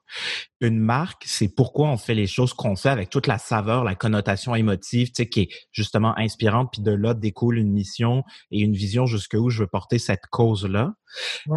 [0.60, 3.94] Une marque, c'est pourquoi on fait les choses qu'on fait avec toute la saveur, la
[3.94, 8.60] connotation émotive, tu sais, qui est justement inspirante, puis de là découle une mission et
[8.60, 10.92] une vision jusqu'où je veux porter cette cause-là.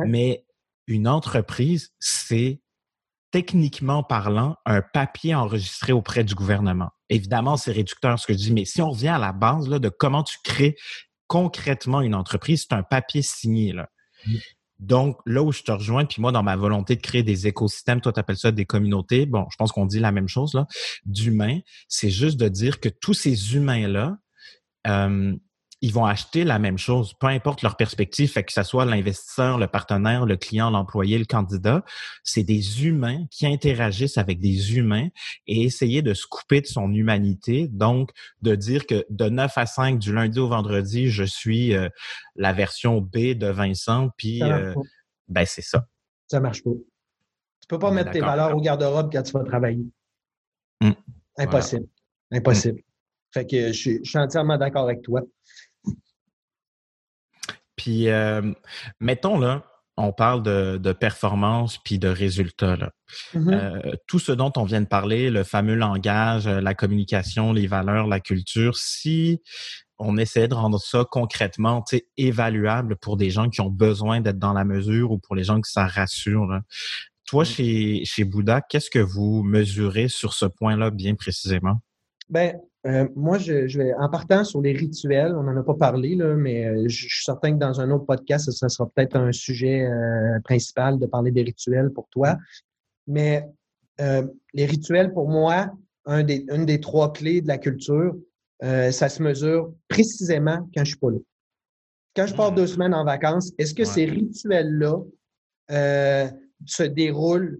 [0.05, 0.45] Mais
[0.87, 2.61] une entreprise, c'est
[3.31, 6.89] techniquement parlant, un papier enregistré auprès du gouvernement.
[7.09, 9.79] Évidemment, c'est réducteur ce que je dis, mais si on revient à la base là,
[9.79, 10.75] de comment tu crées
[11.27, 13.71] concrètement une entreprise, c'est un papier signé.
[13.71, 13.89] Là.
[14.79, 17.99] Donc, là où je te rejoins, puis moi, dans ma volonté de créer des écosystèmes,
[17.99, 20.67] toi, tu appelles ça des communautés, bon, je pense qu'on dit la même chose, là,
[21.05, 24.17] d'humains, c'est juste de dire que tous ces humains-là,
[24.87, 25.35] euh,
[25.81, 29.57] ils vont acheter la même chose, peu importe leur perspective, fait que ce soit l'investisseur,
[29.57, 31.83] le partenaire, le client, l'employé, le candidat,
[32.23, 35.07] c'est des humains qui interagissent avec des humains
[35.47, 38.11] et essayer de se couper de son humanité, donc
[38.41, 41.87] de dire que de 9 à 5 du lundi au vendredi, je suis euh,
[42.35, 44.73] la version B de Vincent, puis euh,
[45.29, 45.87] ben c'est ça.
[46.27, 46.71] Ça marche pas.
[46.71, 49.85] Tu peux pas mettre tes valeurs au garde-robe quand tu vas travailler.
[50.81, 50.95] Hum.
[51.37, 51.87] Impossible.
[52.31, 52.81] Impossible.
[53.31, 55.21] Fait que je suis entièrement d'accord avec toi.
[57.79, 58.41] Puis, euh,
[58.99, 59.63] mettons, là,
[59.95, 62.75] on parle de, performance puis de résultats.
[62.75, 62.91] Là.
[63.33, 63.53] Mm-hmm.
[63.53, 67.67] Euh, tout ce dont on vient de parler, le fameux langage, euh, la communication, les
[67.67, 69.41] valeurs, la culture, si
[69.97, 71.85] on essaie de rendre ça concrètement
[72.17, 75.61] évaluable pour des gens qui ont besoin d'être dans la mesure ou pour les gens
[75.61, 76.59] qui ça rassure.
[77.27, 77.45] Toi, mm.
[77.45, 81.79] chez, chez Bouddha, qu'est-ce que vous mesurez sur ce point-là bien précisément?
[82.27, 86.15] Ben, euh, moi, je, vais, en partant sur les rituels, on n'en a pas parlé,
[86.15, 89.33] là, mais euh, je, suis certain que dans un autre podcast, ça, sera peut-être un
[89.33, 92.37] sujet euh, principal de parler des rituels pour toi.
[93.07, 93.45] Mais
[94.53, 95.73] les rituels, pour moi,
[96.05, 98.15] un des, une des trois clés de la culture,
[98.61, 101.17] ça se mesure précisément quand je suis pas là.
[102.15, 102.67] Quand je pars deux mmh.
[102.67, 104.99] semaines en vacances, est-ce que ces rituels-là
[106.65, 107.59] se déroulent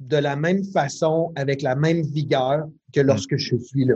[0.00, 3.06] de la même façon, avec la même vigueur que mmh.
[3.06, 3.94] lorsque je suis là?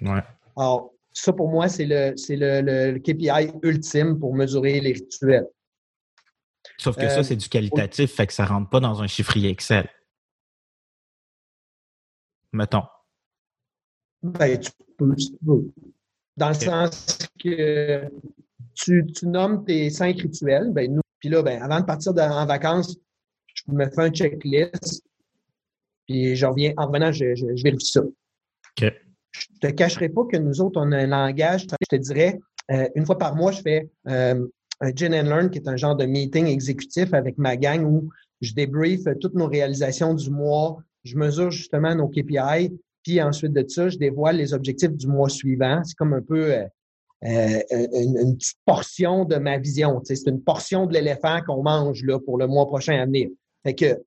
[0.00, 0.22] Ouais.
[0.56, 5.48] Alors, ça, pour moi, c'est le, le, le, KPI ultime pour mesurer les rituels.
[6.78, 9.06] Sauf que ça, euh, c'est du qualitatif, fait que ça ne rentre pas dans un
[9.06, 9.88] chiffrier Excel.
[12.52, 12.84] Mettons.
[14.22, 15.14] Ben, tu peux,
[16.36, 18.08] Dans le sens que
[18.74, 20.72] tu, tu, nommes tes cinq rituels.
[20.72, 22.96] Ben, nous, puis là, ben, avant de partir en vacances,
[23.54, 25.04] je me fais un checklist.
[26.06, 28.02] Puis je reviens, en revenant, je, je, je vérifie ça.
[28.02, 28.92] OK
[29.32, 32.38] je te cacherai pas que nous autres, on a un langage, je te dirais,
[32.70, 34.46] euh, une fois par mois, je fais euh,
[34.80, 38.08] un Gin and Learn, qui est un genre de meeting exécutif avec ma gang où
[38.40, 43.64] je débrief toutes nos réalisations du mois, je mesure justement nos KPI, puis ensuite de
[43.66, 45.82] ça, je dévoile les objectifs du mois suivant.
[45.84, 46.64] C'est comme un peu euh,
[47.22, 50.00] une, petite portion de ma vision.
[50.04, 53.28] C'est une portion de l'éléphant qu'on mange là, pour le mois prochain à venir.
[53.64, 54.02] Fait que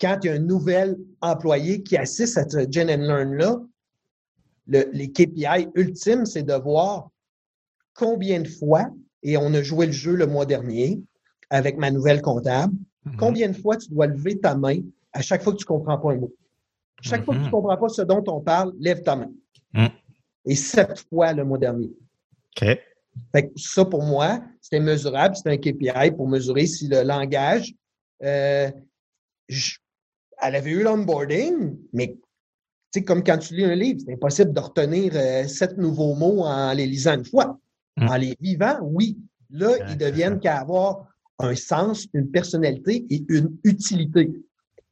[0.00, 3.60] quand il y a un nouvel employé qui assiste à ce Gen and Learn-là,
[4.66, 7.10] les KPI ultimes, c'est de voir
[7.94, 8.90] combien de fois,
[9.22, 11.00] et on a joué le jeu le mois dernier
[11.50, 12.72] avec ma nouvelle comptable,
[13.06, 13.16] mm-hmm.
[13.16, 14.80] combien de fois tu dois lever ta main
[15.12, 16.34] à chaque fois que tu ne comprends pas un mot.
[17.02, 17.50] Chaque fois que tu ne mm-hmm.
[17.50, 19.30] comprends pas ce dont on parle, lève ta main.
[19.74, 19.86] Mm.
[20.46, 21.90] Et sept fois le mois dernier.
[22.56, 22.78] OK.
[23.56, 25.36] ça, pour moi, c'était mesurable.
[25.36, 27.74] C'était un KPI pour mesurer si le langage,
[28.22, 28.70] euh,
[30.42, 32.16] elle avait eu l'onboarding, mais
[32.92, 36.42] c'est comme quand tu lis un livre, c'est impossible de retenir euh, sept nouveaux mots
[36.42, 37.58] en les lisant une fois.
[37.96, 38.08] Hmm.
[38.08, 39.18] En les vivant, oui.
[39.50, 41.06] Là, ils deviennent qu'à avoir
[41.38, 44.32] un sens, une personnalité et une utilité.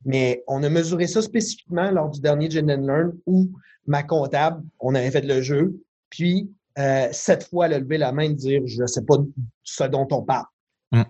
[0.04, 3.50] Mais on a mesuré ça spécifiquement lors du dernier Gen Learn où
[3.86, 8.12] ma comptable, on avait fait le jeu, puis euh, cette fois, elle a levé la
[8.12, 9.16] main et dire Je ne sais pas
[9.62, 10.46] ce dont on parle.
[10.92, 11.02] Hmm.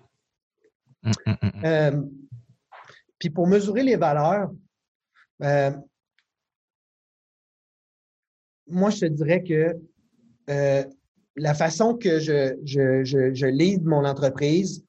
[1.03, 2.03] Hmm, euh,
[3.21, 4.51] puis pour mesurer les valeurs,
[5.43, 5.71] euh,
[8.67, 9.77] moi, je te dirais que
[10.49, 10.85] euh,
[11.37, 14.85] la façon que je, je, je, lead mon entreprise,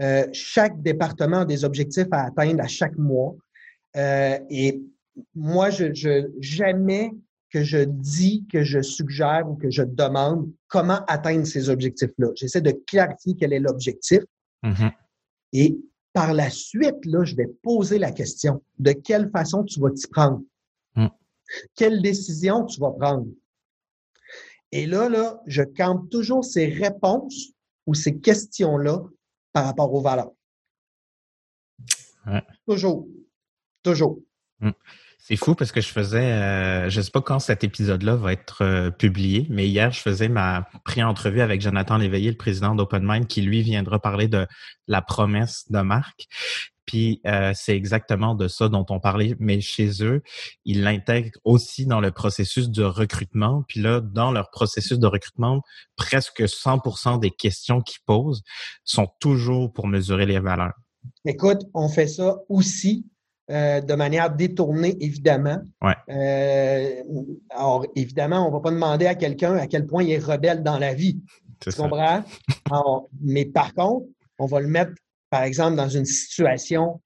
[0.00, 3.34] euh, chaque département a des objectifs à atteindre à chaque mois.
[3.94, 4.82] et
[5.34, 7.12] moi, je, je, jamais
[7.52, 12.28] que je dis, que je suggère ou que je demande comment atteindre ces objectifs-là.
[12.34, 14.20] J'essaie de clarifier quel est l'objectif.
[14.64, 14.92] Mm-hmm.
[15.52, 15.76] Et
[16.12, 20.06] par la suite, là, je vais poser la question de quelle façon tu vas t'y
[20.08, 20.42] prendre?
[20.94, 21.08] Hmm.
[21.74, 23.26] Quelle décision tu vas prendre?
[24.72, 27.52] Et là, là, je campe toujours ces réponses
[27.86, 29.02] ou ces questions-là
[29.52, 30.32] par rapport aux valeurs.
[32.66, 33.08] Toujours.
[33.82, 34.20] Toujours.
[34.60, 34.70] Hmm.
[35.22, 38.62] C'est fou parce que je faisais, euh, je sais pas quand cet épisode-là va être
[38.62, 43.42] euh, publié, mais hier je faisais ma pré-entrevue avec Jonathan Léveillé, le président d'OpenMind, qui
[43.42, 44.46] lui viendra parler de
[44.88, 46.26] la promesse de marque.
[46.86, 50.22] Puis euh, c'est exactement de ça dont on parlait, mais chez eux,
[50.64, 53.62] ils l'intègrent aussi dans le processus de recrutement.
[53.68, 55.62] Puis là, dans leur processus de recrutement,
[55.96, 58.42] presque 100% des questions qu'ils posent
[58.84, 60.74] sont toujours pour mesurer les valeurs.
[61.24, 63.06] Écoute, on fait ça aussi
[63.50, 65.58] euh, de manière détournée, évidemment.
[66.08, 67.02] Euh,
[67.50, 70.62] alors, évidemment, on ne va pas demander à quelqu'un à quel point il est rebelle
[70.62, 71.20] dans la vie.
[71.58, 72.22] Tu comprends?
[73.20, 74.06] mais par contre,
[74.38, 74.92] on va le mettre,
[75.30, 77.00] par exemple, dans une situation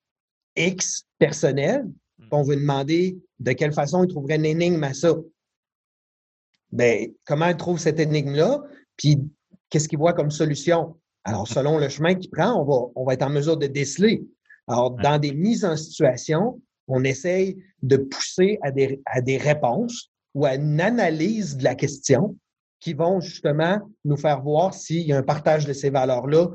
[0.55, 1.87] X personnelle,
[2.19, 2.27] hmm.
[2.31, 5.15] on veut demander de quelle façon il trouverait une énigme à ça.
[6.73, 8.61] Bien, comment il trouve cette énigme-là?
[8.99, 9.19] Puis,
[9.71, 10.97] qu'est-ce qu'il voit comme solution?
[11.25, 14.23] Alors, selon le chemin qu'il prend, on va, on va être en mesure de déceler
[14.69, 20.11] alors, dans des mises en situation, on essaye de pousser à des, à des réponses
[20.35, 22.37] ou à une analyse de la question
[22.81, 26.49] qui vont justement nous faire voir s'il y a un partage de ces valeurs-là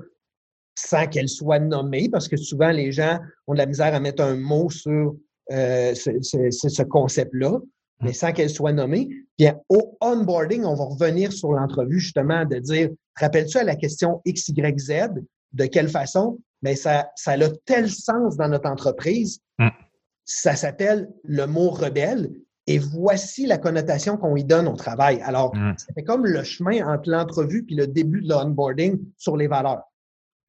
[0.75, 4.23] sans qu'elles soient nommées, parce que souvent les gens ont de la misère à mettre
[4.23, 5.15] un mot sur
[5.51, 7.61] euh, ce, ce, concept-là, mmh.
[8.01, 9.09] mais sans qu'elles soient nommées.
[9.37, 14.21] Bien, au onboarding, on va revenir sur l'entrevue justement de dire, rappelles-tu à la question
[14.25, 14.93] X, Y, Z,
[15.53, 16.39] de quelle façon?
[16.61, 19.39] Mais ça, ça a tel sens dans notre entreprise.
[19.57, 19.69] Mm.
[20.25, 22.31] Ça s'appelle le mot rebelle.
[22.67, 25.21] Et voici la connotation qu'on y donne au travail.
[25.21, 25.75] Alors, mm.
[25.77, 29.83] c'est comme le chemin entre l'entrevue puis le début de l'onboarding sur les valeurs.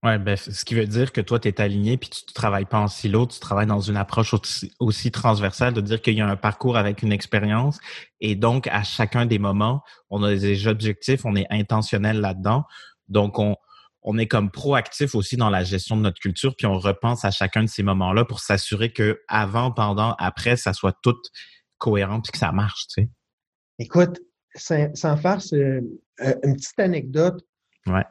[0.03, 2.65] Oui, ben, ce qui veut dire que toi, tu es aligné puis tu ne travailles
[2.65, 6.23] pas en silo, tu travailles dans une approche aussi, aussi transversale, de dire qu'il y
[6.23, 7.79] a un parcours avec une expérience.
[8.21, 12.65] Et donc, à chacun des moments, on a des objectifs, on est intentionnel là-dedans.
[13.09, 13.57] Donc, on,
[14.03, 17.31] on est comme proactif aussi dans la gestion de notre culture, puis on repense à
[17.31, 21.17] chacun de ces moments-là pour s'assurer que avant, pendant, après, ça soit tout
[21.79, 23.11] cohérent puis que ça marche, tu sais.
[23.79, 24.21] Écoute,
[24.55, 25.81] sans, farce, euh,
[26.21, 27.45] euh, une petite anecdote.
[27.87, 28.05] Ouais.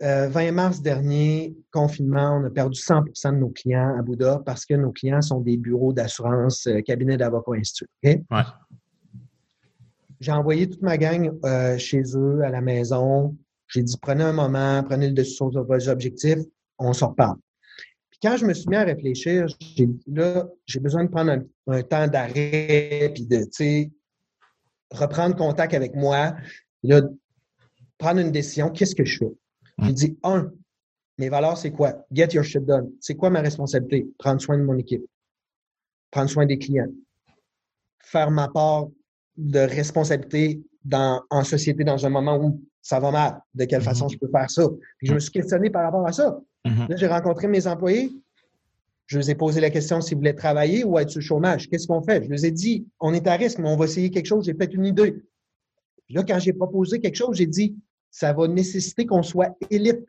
[0.00, 4.64] 20 euh, mars dernier, confinement, on a perdu 100% de nos clients à Bouddha parce
[4.64, 7.88] que nos clients sont des bureaux d'assurance, cabinets d'avocats instituts.
[8.04, 8.20] Ouais.
[10.20, 11.32] J'ai envoyé toute ma gang
[11.78, 13.36] chez eux, à la maison.
[13.68, 16.38] J'ai dit, prenez un moment, prenez le dessus sur vos objectifs,
[16.78, 17.36] on s'en reparle.
[18.10, 21.38] Puis quand je me suis mis à réfléchir, j'ai dit, là, j'ai besoin de prendre
[21.66, 23.90] un, temps d'arrêt, puis de, tu sais,
[24.90, 26.34] reprendre contact avec moi,
[26.82, 27.02] là,
[27.98, 29.32] prendre une décision, qu'est-ce que je fais?
[29.80, 30.50] J'ai dit, un,
[31.18, 32.06] mes valeurs, c'est quoi?
[32.12, 32.90] Get your shit done.
[33.00, 34.08] C'est quoi ma responsabilité?
[34.18, 35.04] Prendre soin de mon équipe.
[36.10, 36.90] Prendre soin des clients.
[38.00, 38.86] Faire ma part
[39.36, 43.38] de responsabilité dans, en société dans un moment où ça va mal.
[43.52, 44.12] De quelle façon mhm.
[44.12, 44.66] je peux faire ça?
[44.96, 46.40] Puis je me suis questionné par rapport à ça.
[46.64, 46.86] Mhm.
[46.88, 48.10] Là, j'ai rencontré mes employés.
[49.04, 51.68] Je leur ai posé la question s'ils voulaient travailler ou être sur le chômage.
[51.68, 52.24] Qu'est-ce qu'on fait?
[52.24, 54.46] Je leur ai dit, on est à risque, mais on va essayer quelque chose.
[54.46, 55.12] J'ai peut-être une idée.
[56.06, 57.76] Puis là, quand j'ai proposé quelque chose, j'ai dit,
[58.10, 60.06] ça va nécessiter qu'on soit élite.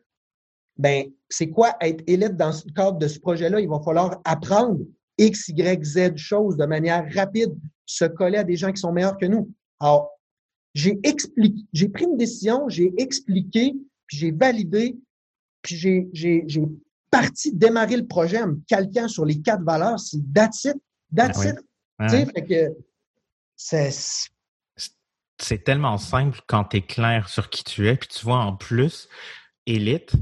[0.78, 3.60] Ben, c'est quoi être élite dans le cadre de ce projet-là?
[3.60, 4.78] Il va falloir apprendre
[5.18, 9.18] X, Y, Z choses de manière rapide, se coller à des gens qui sont meilleurs
[9.18, 9.50] que nous.
[9.80, 10.10] Alors,
[10.74, 13.74] j'ai expliqué, j'ai pris une décision, j'ai expliqué,
[14.06, 14.96] puis j'ai validé,
[15.62, 16.62] puis j'ai, j'ai, j'ai
[17.10, 19.98] parti démarrer le projet en me calquant sur les quatre valeurs.
[19.98, 20.76] C'est that's it.
[21.14, 21.56] That's it.
[22.00, 22.76] Tu sais, fait que
[23.56, 23.90] c'est...
[25.42, 27.96] C'est tellement simple quand tu es clair sur qui tu es.
[27.96, 29.08] Puis tu vois, en plus,
[29.66, 30.12] Elite,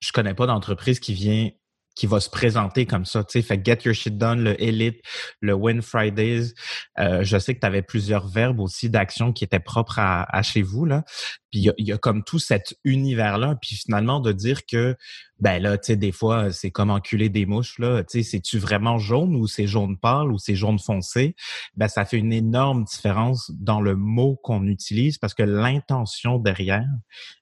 [0.00, 1.50] je connais pas d'entreprise qui vient
[1.94, 5.02] qui va se présenter comme ça, tu sais, fait Get Your Shit Done, le Elite,
[5.40, 6.54] le Win Fridays.
[6.98, 10.62] Euh, je sais que tu avais plusieurs verbes aussi d'action qui étaient propres à, chez
[10.62, 11.04] vous, là.
[11.50, 14.96] Puis il y, a, comme tout cet univers-là, puis finalement de dire que,
[15.38, 18.02] ben là, tu sais, des fois, c'est comme enculer des mouches, là.
[18.04, 21.36] Tu sais, c'est-tu vraiment jaune ou c'est jaune pâle ou c'est jaune foncé?
[21.76, 26.86] Ben ça fait une énorme différence dans le mot qu'on utilise parce que l'intention derrière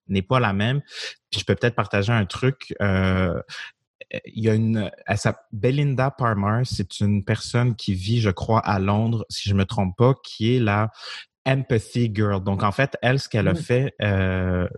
[0.08, 0.80] n'est pas la même.
[1.30, 2.74] Puis je peux peut-être partager un truc.
[2.82, 3.40] Euh,
[4.24, 4.90] il y a une,
[5.52, 9.96] Belinda Parmer, c'est une personne qui vit, je crois, à Londres, si je me trompe
[9.96, 10.90] pas, qui est la
[11.46, 12.42] Empathy Girl.
[12.42, 13.56] Donc, en fait, elle, ce qu'elle a mmh.
[13.56, 14.68] fait, euh,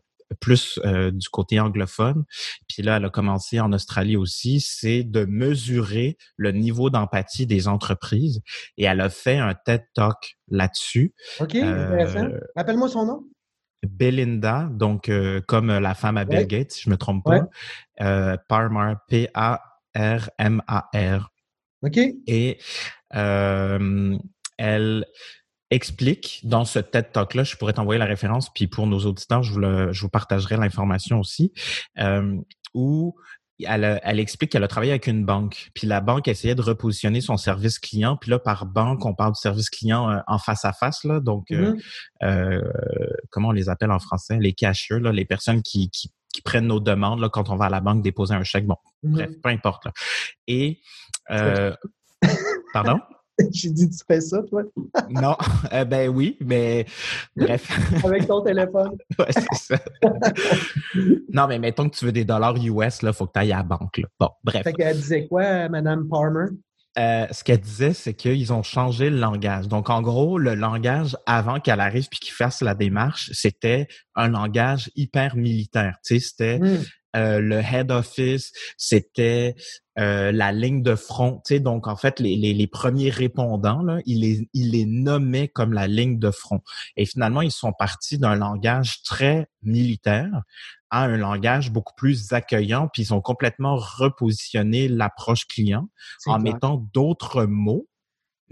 [0.41, 2.25] plus euh, du côté anglophone,
[2.69, 7.69] puis là, elle a commencé en Australie aussi, c'est de mesurer le niveau d'empathie des
[7.69, 8.41] entreprises.
[8.77, 11.15] Et elle a fait un TED Talk là-dessus.
[11.41, 12.25] OK, intéressant.
[12.25, 13.25] Euh, Rappelle-moi son nom.
[13.87, 17.49] Belinda, donc euh, comme la femme à Bill Gates, si je me trompe pas,
[18.01, 19.73] euh, Parmar, P-A-R-M-A-R.
[21.83, 21.99] OK.
[22.27, 22.59] Et
[23.15, 24.17] euh,
[24.57, 25.05] elle
[25.71, 29.53] explique dans ce TED Talk-là, je pourrais t'envoyer la référence, puis pour nos auditeurs, je
[29.53, 29.61] vous,
[29.93, 31.53] je vous partagerai l'information aussi,
[32.75, 33.17] où
[33.69, 37.21] elle, elle explique qu'elle a travaillé avec une banque, puis la banque essayait de repositionner
[37.21, 40.65] son service client, puis là par banque on parle du service client euh, en face
[40.65, 41.77] à face là, donc euh,
[42.23, 42.63] mm-hmm.
[43.31, 46.11] comment on les appelle en français, les cashiers là, les personnes qui, qui,
[46.45, 49.13] prennent nos demandes là quand on va à la banque déposer un chèque, bon mm-hmm.
[49.13, 49.93] bref peu importe là.
[50.47, 50.81] Et
[52.73, 53.01] pardon?
[53.53, 54.63] J'ai dit, tu fais ça, toi?
[55.11, 55.37] non,
[55.73, 56.87] euh, ben oui, mais
[57.37, 57.69] bref.
[58.05, 58.97] Avec ton téléphone.
[59.19, 59.79] ouais, c'est ça.
[61.33, 63.59] non, mais mettons que tu veux des dollars US, il faut que tu ailles à
[63.59, 63.99] la banque.
[63.99, 64.09] Là.
[64.19, 64.63] Bon, bref.
[64.63, 66.47] Fait qu'elle disait quoi, Mme Palmer?
[66.99, 69.67] Euh, ce qu'elle disait, c'est qu'ils ont changé le langage.
[69.67, 74.29] Donc, en gros, le langage avant qu'elle arrive puis qu'il fasse la démarche, c'était un
[74.29, 75.97] langage hyper militaire.
[76.05, 76.83] Tu sais, c'était hmm.
[77.15, 79.55] Euh, le head office, c'était
[79.99, 81.43] euh, la ligne de front.
[81.47, 84.87] Tu sais, donc en fait, les, les, les premiers répondants, là, il les, il les
[84.87, 86.61] nommait comme la ligne de front.
[86.97, 90.43] Et finalement, ils sont partis d'un langage très militaire
[90.91, 95.89] à un langage beaucoup plus accueillant, puis ils ont complètement repositionné l'approche client
[96.27, 97.87] en mettant d'autres mots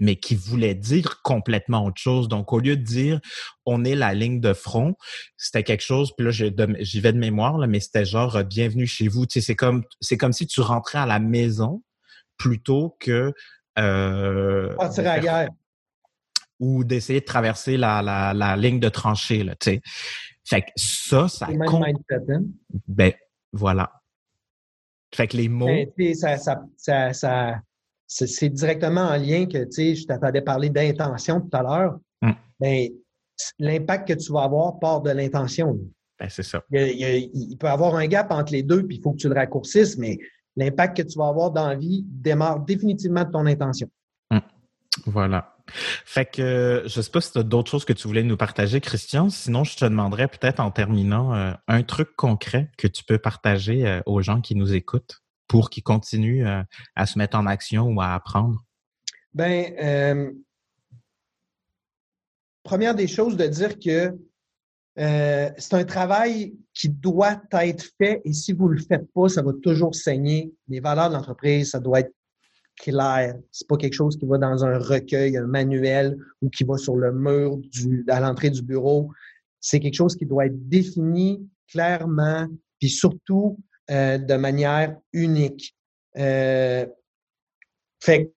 [0.01, 2.27] mais qui voulait dire complètement autre chose.
[2.27, 3.21] Donc, au lieu de dire
[3.65, 4.95] on est la ligne de front,
[5.37, 8.87] c'était quelque chose, puis là, j'y vais de mémoire, là, mais c'était genre euh, bienvenue
[8.87, 9.27] chez vous.
[9.27, 11.83] Tu sais, c'est comme c'est comme si tu rentrais à la maison
[12.35, 13.31] plutôt que
[13.77, 15.49] euh, partir à la guerre.
[16.59, 19.81] Ou d'essayer de traverser la, la, la, ligne de tranchée, là, tu sais.
[20.43, 21.85] Fait que ça, ça compte.
[22.11, 22.43] Hein?
[22.87, 23.13] Ben,
[23.51, 23.91] voilà.
[25.13, 25.67] Fait que les mots.
[25.97, 27.61] Ben, ça, ça, ça, ça,
[28.13, 31.97] c'est directement en lien que, tu sais, je t'attendais parler d'intention tout à l'heure.
[32.21, 32.31] Mm.
[32.59, 32.89] Ben,
[33.57, 35.79] l'impact que tu vas avoir part de l'intention.
[36.19, 36.61] Ben, c'est ça.
[36.71, 39.35] Il, peut y avoir un gap entre les deux, puis il faut que tu le
[39.35, 40.17] raccourcisses, mais
[40.57, 43.89] l'impact que tu vas avoir dans la vie démarre définitivement de ton intention.
[44.29, 44.39] Mm.
[45.05, 45.55] Voilà.
[46.03, 48.81] Fait que je sais pas si tu as d'autres choses que tu voulais nous partager,
[48.81, 49.29] Christian.
[49.29, 53.87] Sinon, je te demanderais peut-être en terminant euh, un truc concret que tu peux partager
[53.87, 55.21] euh, aux gens qui nous écoutent
[55.51, 56.63] pour qu'ils continuent euh,
[56.95, 58.63] à se mettre en action ou à apprendre?
[59.33, 60.31] Ben, euh,
[62.63, 64.17] première des choses, de dire que
[64.97, 69.27] euh, c'est un travail qui doit être fait et si vous ne le faites pas,
[69.27, 70.53] ça va toujours saigner.
[70.69, 72.13] Les valeurs de l'entreprise, ça doit être
[72.77, 73.35] clair.
[73.51, 76.95] C'est pas quelque chose qui va dans un recueil, un manuel ou qui va sur
[76.95, 77.59] le mur
[78.07, 79.11] à l'entrée du bureau.
[79.59, 82.47] C'est quelque chose qui doit être défini clairement,
[82.79, 83.57] puis surtout
[83.91, 85.75] euh, de manière unique.
[86.17, 86.85] Euh,
[87.99, 88.31] fait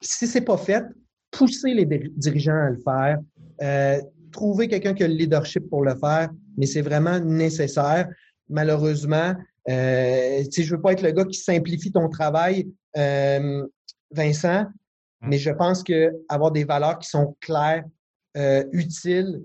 [0.00, 0.84] si c'est pas fait,
[1.30, 3.18] poussez les dirigeants à le faire.
[3.62, 4.00] Euh,
[4.32, 8.08] trouver quelqu'un qui a le leadership pour le faire, mais c'est vraiment nécessaire.
[8.48, 9.34] Malheureusement,
[9.68, 13.66] euh, je veux pas être le gars qui simplifie ton travail, euh,
[14.12, 15.28] Vincent, hum.
[15.28, 17.84] mais je pense que avoir des valeurs qui sont claires,
[18.72, 19.42] utiles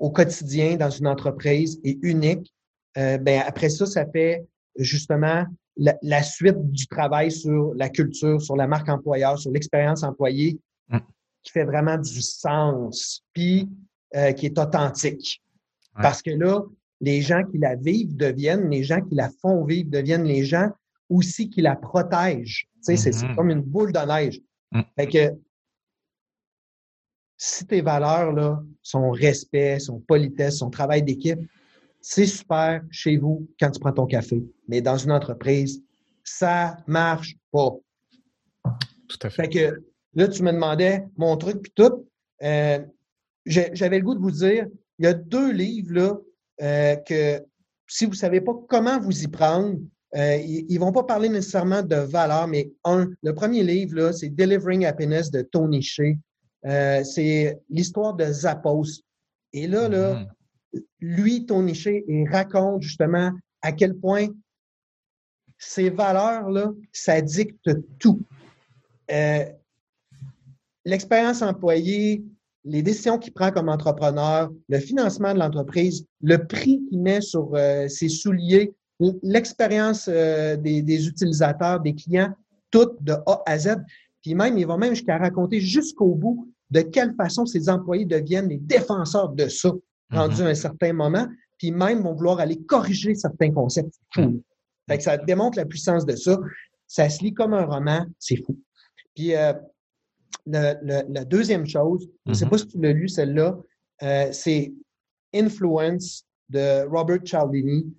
[0.00, 2.52] au quotidien dans une entreprise et uniques,
[2.96, 5.44] euh, ben après ça, ça fait justement
[5.76, 10.58] la, suite du travail sur la culture, sur la marque employeur, sur l'expérience employée,
[10.88, 10.98] mm.
[11.42, 13.68] qui fait vraiment du sens, puis
[14.16, 15.42] euh, qui est authentique.
[16.00, 16.62] Parce que là,
[17.00, 20.70] les gens qui la vivent deviennent, les gens qui la font vivre deviennent les gens
[21.08, 22.68] aussi qui la protègent.
[22.84, 23.34] Tu sais, c'est mm-hmm.
[23.34, 24.40] comme une boule de neige.
[24.72, 24.80] Mm.
[24.96, 25.34] Fait que
[27.36, 31.38] si tes valeurs, là, son respect, son politesse, son travail d'équipe,
[32.00, 34.44] c'est super chez vous quand tu prends ton café.
[34.68, 35.82] Mais dans une entreprise,
[36.24, 37.74] ça marche pas.
[39.08, 39.42] Tout à fait.
[39.42, 39.82] fait que
[40.14, 42.06] là, tu me demandais mon truc puis tout.
[42.42, 42.78] Euh,
[43.46, 44.66] j'avais le goût de vous dire,
[44.98, 46.18] il y a deux livres là
[46.60, 47.42] euh, que
[47.86, 49.78] si vous savez pas comment vous y prendre,
[50.14, 54.12] euh, ils, ne vont pas parler nécessairement de valeur, mais un, le premier livre là,
[54.12, 56.16] c'est Delivering Happiness de Tony Shea.
[56.62, 59.02] c'est l'histoire de Zappos.
[59.54, 60.37] Et là, là, mm-hmm
[61.00, 64.28] lui, Tony Shea, il raconte justement à quel point
[65.58, 68.20] ces valeurs-là, ça dicte tout.
[69.10, 69.44] Euh,
[70.84, 72.24] l'expérience employée,
[72.64, 77.50] les décisions qu'il prend comme entrepreneur, le financement de l'entreprise, le prix qu'il met sur
[77.54, 78.72] euh, ses souliers,
[79.22, 82.32] l'expérience euh, des, des, utilisateurs, des clients,
[82.70, 83.76] tout de A à Z.
[84.22, 88.48] Puis même, il va même jusqu'à raconter jusqu'au bout de quelle façon ses employés deviennent
[88.48, 89.72] les défenseurs de ça
[90.10, 90.50] rendu à mm-hmm.
[90.50, 91.26] un certain moment,
[91.58, 93.94] puis même vont vouloir aller corriger certains concepts.
[94.16, 94.38] Mm.
[94.88, 96.38] Fait que ça démontre la puissance de ça.
[96.86, 98.58] Ça se lit comme un roman, c'est fou.
[99.14, 99.52] Puis euh,
[100.46, 102.48] la deuxième chose, je ne sais mm-hmm.
[102.48, 103.58] pas si tu l'as lu celle-là,
[104.02, 104.72] euh, c'est
[105.34, 107.94] Influence de Robert Cialdini.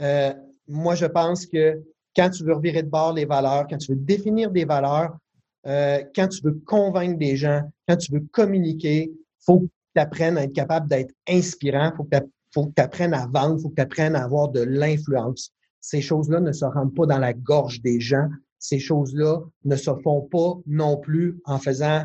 [0.00, 0.32] Euh,
[0.66, 1.82] moi, je pense que
[2.16, 5.16] quand tu veux revirer de bord les valeurs, quand tu veux définir des valeurs,
[5.64, 9.12] quand tu veux convaincre des gens, quand tu veux communiquer,
[9.44, 11.96] faut tu apprennes à être capable d'être inspirant, il
[12.54, 15.52] faut que tu apprennes à vendre, il faut que tu apprennes à avoir de l'influence.
[15.80, 18.28] ces choses-là ne se rendent pas dans la gorge des gens.
[18.58, 22.04] Ces choses-là ne se font pas non plus en faisant,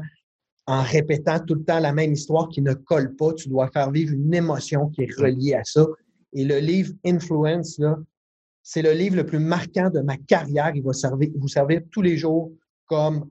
[0.65, 3.33] en répétant tout le temps la même histoire qui ne colle pas.
[3.33, 5.85] Tu dois faire vivre une émotion qui est reliée à ça.
[6.33, 7.97] Et le livre Influence, là,
[8.63, 10.71] c'est le livre le plus marquant de ma carrière.
[10.75, 12.51] Il va servir, vous servir tous les jours
[12.87, 13.29] comme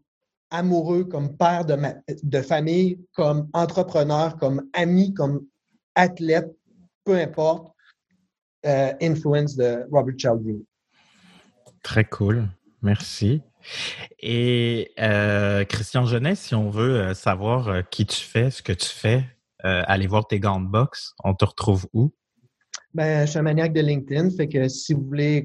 [0.51, 1.77] amoureux, comme père de,
[2.23, 5.43] de famille, comme entrepreneur, comme ami, comme
[5.95, 6.51] athlète,
[7.05, 7.77] peu importe.
[8.67, 10.67] Euh, influence de Robert Cialdini.
[11.85, 12.49] Très cool.
[12.83, 13.43] Merci.
[14.19, 18.89] Et euh, Christian Genet, si on veut euh, savoir qui tu fais, ce que tu
[18.89, 19.25] fais,
[19.63, 22.13] aller voir tes gants de boxe, on te retrouve où?
[22.95, 25.45] Ben, je suis un maniaque de LinkedIn, fait que si vous voulez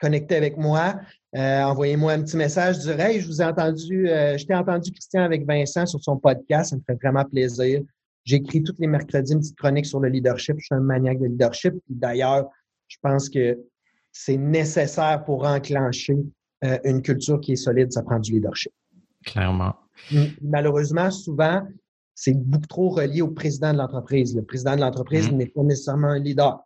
[0.00, 0.96] connecter avec moi,
[1.34, 2.76] envoyez-moi un petit message.
[2.76, 6.70] Je dirais, je vous ai entendu, je t'ai entendu Christian avec Vincent sur son podcast,
[6.70, 7.82] ça me fait vraiment plaisir.
[8.24, 10.56] J'écris tous les mercredis une petite chronique sur le leadership.
[10.58, 11.74] Je suis un maniaque de leadership.
[11.88, 12.48] D'ailleurs,
[12.88, 13.58] je pense que
[14.12, 16.16] c'est nécessaire pour enclencher
[16.64, 18.72] euh, une culture qui est solide, ça prend du leadership.
[19.24, 19.74] Clairement.
[20.42, 21.66] Malheureusement, souvent,
[22.14, 24.34] c'est beaucoup trop relié au président de l'entreprise.
[24.34, 25.36] Le président de l'entreprise mm-hmm.
[25.36, 26.60] n'est pas nécessairement un leader.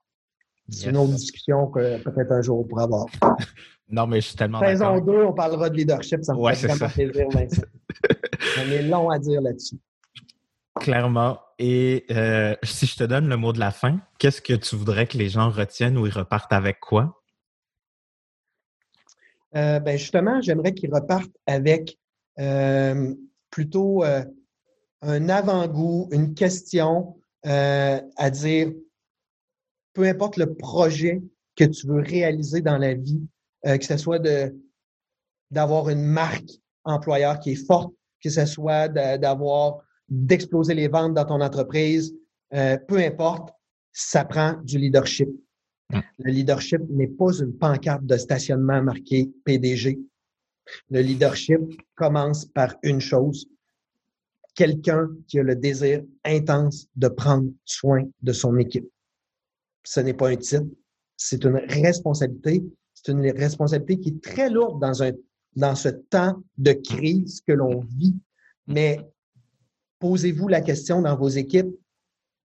[0.69, 3.07] C'est une autre discussion que peut-être un jour on pourra avoir.
[3.91, 6.25] non, mais je suis tellement Saison 2, on parlera de leadership.
[6.25, 7.63] Ça me fait vraiment plaisir, Vincent.
[8.59, 9.77] on est long à dire là-dessus.
[10.77, 11.39] Clairement.
[11.59, 15.07] Et euh, si je te donne le mot de la fin, qu'est-ce que tu voudrais
[15.07, 17.23] que les gens retiennent ou ils repartent avec quoi?
[19.55, 21.97] Euh, ben justement, j'aimerais qu'ils repartent avec
[22.41, 23.15] euh,
[23.51, 28.73] plutôt un avant-goût, une question à dire,
[29.95, 31.23] peu importe le projet
[31.57, 33.23] que tu veux réaliser dans la vie,
[33.65, 34.55] que ce soit de
[35.51, 36.51] d'avoir une marque
[36.85, 39.79] employeur qui est forte, que ce soit d'avoir
[40.09, 42.15] d'exploser les ventes dans ton entreprise,
[42.53, 43.51] euh, peu importe,
[43.93, 45.29] ça prend du leadership.
[46.19, 49.99] Le leadership n'est pas une pancarte de stationnement marquée PDG.
[50.91, 51.61] Le leadership
[51.95, 53.47] commence par une chose,
[54.55, 58.89] quelqu'un qui a le désir intense de prendre soin de son équipe.
[59.85, 60.67] Ce n'est pas un titre,
[61.17, 62.65] c'est une responsabilité.
[62.95, 65.13] C'est une responsabilité qui est très lourde dans un
[65.57, 68.17] dans ce temps de crise que l'on vit.
[68.67, 69.01] Mais
[70.01, 71.71] posez-vous la question dans vos équipes,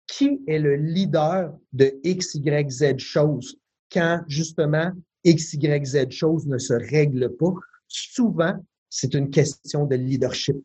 [0.07, 3.57] qui est le leader de X, Y, Z choses
[3.91, 4.91] quand justement
[5.23, 7.53] X, Y, Z choses ne se règlent pas?
[7.87, 8.53] Souvent,
[8.89, 10.57] c'est une question de leadership.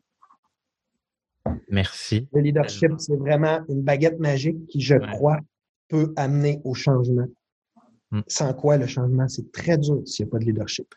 [1.69, 2.27] Merci.
[2.33, 5.39] Le leadership, c'est vraiment une baguette magique qui, je crois,
[5.87, 7.27] peut amener au changement.
[8.11, 8.21] Hmm.
[8.27, 10.93] Sans quoi le changement, c'est très dur s'il n'y a pas de leadership.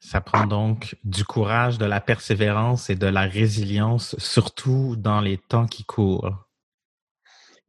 [0.00, 5.38] Ça prend donc du courage, de la persévérance et de la résilience, surtout dans les
[5.38, 6.46] temps qui courent.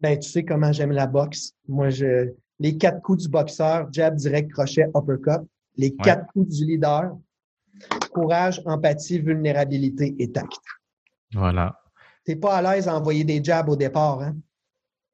[0.02, 1.54] Ben, tu sais comment j'aime la boxe.
[1.70, 5.48] Moi, je, les quatre coups du boxeur, jab, direct, crochet, uppercut.
[5.78, 7.18] Les quatre coups du leader,
[8.12, 10.60] courage, empathie, vulnérabilité et tact.
[11.34, 11.82] Voilà.
[12.24, 14.36] T'es pas à l'aise à envoyer des jabs au départ, hein?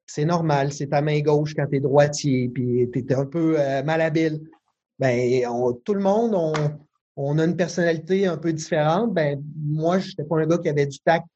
[0.06, 3.58] C'est normal, c'est ta main gauche quand tu es droitier, puis tu es un peu
[3.58, 4.40] euh, malhabile.
[4.98, 5.42] Ben,
[5.84, 6.52] tout le monde, on,
[7.16, 9.14] on a une personnalité un peu différente.
[9.14, 11.26] Ben, moi, je n'étais pas un gars qui avait du tact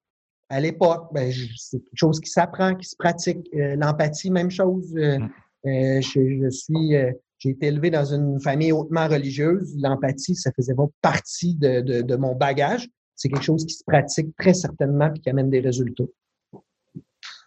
[0.48, 1.08] à l'époque.
[1.12, 3.48] Ben, c'est quelque chose qui s'apprend, qui se pratique.
[3.54, 4.94] Euh, l'empathie, même chose.
[4.96, 5.18] Euh,
[5.64, 6.02] mm.
[6.02, 6.94] je, suis,
[7.38, 9.74] j'ai été élevé dans une famille hautement religieuse.
[9.80, 12.88] L'empathie, ça faisait pas partie de, de mon bagage.
[13.16, 16.04] C'est quelque chose qui se pratique très certainement et qui amène des résultats.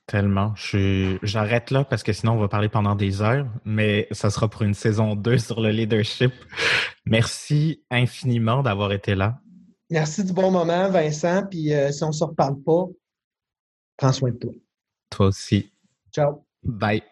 [0.09, 0.55] Tellement.
[1.21, 4.63] J'arrête là parce que sinon on va parler pendant des heures, mais ça sera pour
[4.63, 6.33] une saison 2 sur le leadership.
[7.05, 9.39] Merci infiniment d'avoir été là.
[9.91, 11.45] Merci du bon moment, Vincent.
[11.47, 12.85] Puis euh, si on ne se reparle pas,
[13.97, 14.51] prends soin de toi.
[15.11, 15.71] Toi aussi.
[16.11, 16.43] Ciao.
[16.63, 17.03] Bye.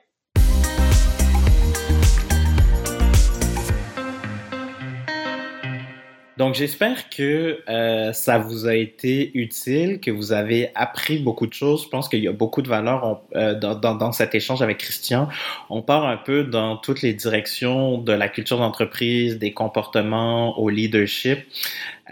[6.38, 11.54] Donc, j'espère que euh, ça vous a été utile, que vous avez appris beaucoup de
[11.54, 11.86] choses.
[11.86, 15.30] Je pense qu'il y a beaucoup de valeur euh, dans, cet échange avec Christian.
[15.70, 20.70] On part un peu dans toutes les directions de la culture d'entreprise, des comportements au
[20.70, 21.40] leadership.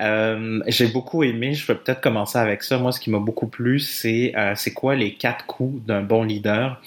[0.01, 2.77] Euh, j'ai beaucoup aimé, je peux peut-être commencer avec ça.
[2.77, 6.23] Moi, ce qui m'a beaucoup plu, c'est euh, c'est quoi les quatre coups d'un bon
[6.23, 6.81] leader?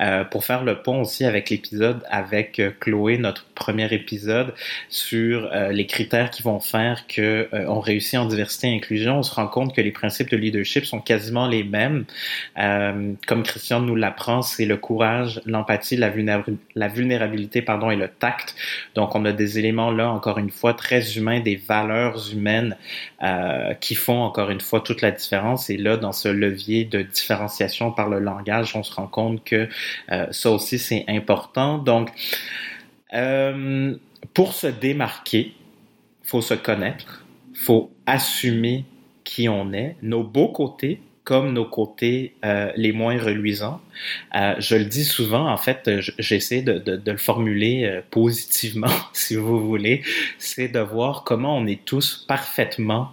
[0.00, 4.54] Euh, pour faire le pont aussi avec l'épisode avec euh, Chloé, notre premier épisode
[4.88, 9.18] sur euh, les critères qui vont faire que on réussit en diversité et inclusion.
[9.18, 12.04] On se rend compte que les principes de leadership sont quasiment les mêmes.
[12.56, 16.12] comme Christian nous l'apprend, c'est le courage, l'empathie, la,
[16.74, 18.54] la vulnérabilité, pardon, et le tact.
[18.94, 22.51] Donc, on a des éléments là, encore une fois, très humains, des valeurs humaines
[23.22, 25.70] euh, qui font encore une fois toute la différence.
[25.70, 29.68] Et là, dans ce levier de différenciation par le langage, on se rend compte que
[30.10, 31.78] euh, ça aussi c'est important.
[31.78, 32.10] Donc
[33.12, 33.94] Euh,
[34.34, 35.52] pour se démarquer,
[36.22, 37.24] faut se connaître,
[37.54, 38.84] faut assumer
[39.24, 43.80] qui on est, nos beaux côtés comme nos côtés euh, les moins reluisants.
[44.34, 49.64] Euh, je le dis souvent, en fait, j'essaie de, le formuler euh, positivement, si vous
[49.66, 50.02] voulez,
[50.38, 53.12] c'est de voir comment on est tous parfaitement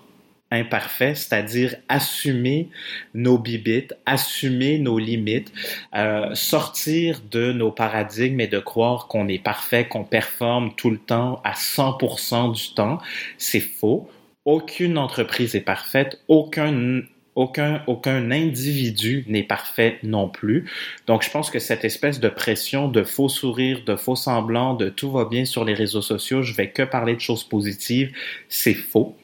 [0.52, 2.70] imparfaits, c'est-à-dire assumer
[3.14, 5.54] nos bibites, assumer nos limites,
[6.34, 11.40] sortir de nos paradigmes et de croire qu'on est parfait, qu'on performe tout le temps
[11.44, 12.98] à 100% du temps.
[13.38, 14.10] C'est faux.
[14.44, 17.04] Aucune entreprise est parfaite, aucun
[17.40, 20.70] aucun, individu n'est parfait non plus.
[21.08, 24.90] Donc, je pense que cette espèce de pression de faux sourires, de faux semblants, de
[24.90, 28.12] tout va bien sur les réseaux sociaux, je vais que parler de choses positives,
[28.50, 29.16] c'est faux.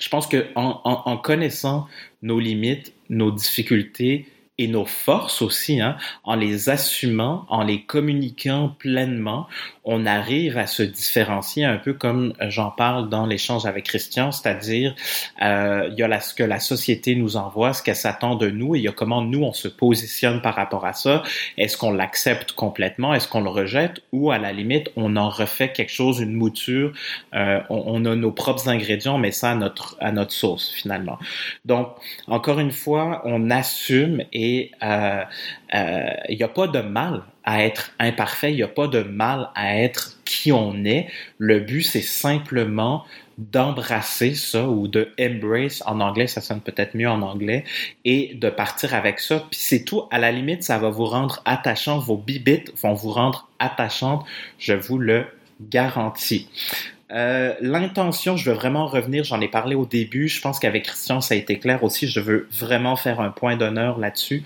[0.00, 1.86] Je pense que en, en connaissant
[2.22, 4.26] nos limites, nos difficultés,
[4.58, 9.48] et nos forces aussi, hein, en les assumant, en les communiquant pleinement,
[9.84, 14.94] on arrive à se différencier un peu comme j'en parle dans l'échange avec Christian, c'est-à-dire
[15.42, 18.48] euh, il y a la, ce que la société nous envoie, ce qu'elle s'attend de
[18.48, 21.22] nous, et il y a comment nous on se positionne par rapport à ça.
[21.58, 25.72] Est-ce qu'on l'accepte complètement, est-ce qu'on le rejette, ou à la limite on en refait
[25.72, 26.92] quelque chose, une mouture,
[27.34, 31.18] euh, on, on, a nos propres ingrédients, mais ça à notre à notre sauce finalement.
[31.64, 31.88] Donc
[32.28, 35.24] encore une fois, on assume et euh, euh,
[35.72, 39.48] il n'y a pas de mal à être imparfait, il n'y a pas de mal
[39.54, 41.08] à être qui on est.
[41.38, 43.04] Le but, c'est simplement
[43.38, 47.64] d'embrasser ça ou de embrace en anglais, ça sonne peut-être mieux en anglais,
[48.04, 49.46] et de partir avec ça.
[49.50, 50.04] Puis c'est tout.
[50.10, 51.98] À la limite, ça va vous rendre attachant.
[51.98, 54.24] Vos bibites vont vous rendre attachantes.
[54.58, 55.24] Je vous le
[55.60, 56.48] garantis.
[57.12, 61.20] Euh, l'intention, je veux vraiment revenir, j'en ai parlé au début, je pense qu'avec Christian,
[61.20, 64.44] ça a été clair aussi, je veux vraiment faire un point d'honneur là-dessus.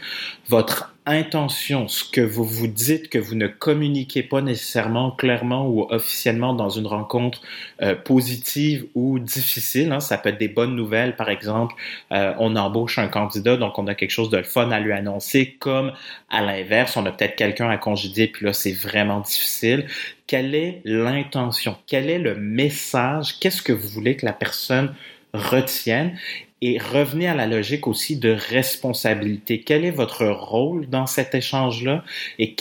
[0.49, 5.87] Votre intention, ce que vous vous dites que vous ne communiquez pas nécessairement clairement ou
[5.91, 7.43] officiellement dans une rencontre
[7.81, 9.93] euh, positive ou difficile.
[9.93, 11.77] Hein, ça peut être des bonnes nouvelles, par exemple,
[12.13, 15.57] euh, on embauche un candidat, donc on a quelque chose de fun à lui annoncer,
[15.61, 15.93] comme
[16.29, 19.87] à l'inverse, on a peut-être quelqu'un à congédier, puis là c'est vraiment difficile.
[20.27, 21.77] Quelle est l'intention?
[21.87, 23.39] Quel est le message?
[23.39, 24.93] Qu'est-ce que vous voulez que la personne
[25.33, 26.19] retienne?
[26.63, 29.61] Et revenez à la logique aussi de responsabilité.
[29.61, 32.03] Quel est votre rôle dans cet échange-là
[32.39, 32.57] et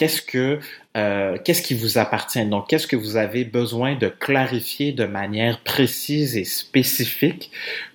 [0.98, 2.46] euh, qu'est-ce qui vous appartient?
[2.46, 7.52] Donc, qu'est-ce que vous avez besoin de clarifier de manière précise et spécifique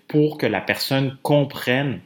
[0.09, 2.01] pour que la personne comprenne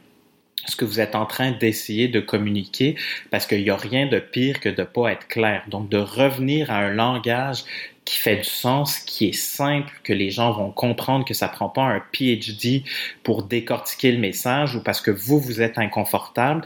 [0.67, 2.95] ce que vous êtes en train d'essayer de communiquer,
[3.29, 5.63] parce qu'il n'y a rien de pire que de ne pas être clair.
[5.69, 7.63] Donc, de revenir à un langage
[8.05, 11.69] qui fait du sens, qui est simple, que les gens vont comprendre que ça prend
[11.69, 12.83] pas un PhD
[13.23, 16.63] pour décortiquer le message ou parce que vous, vous êtes inconfortable.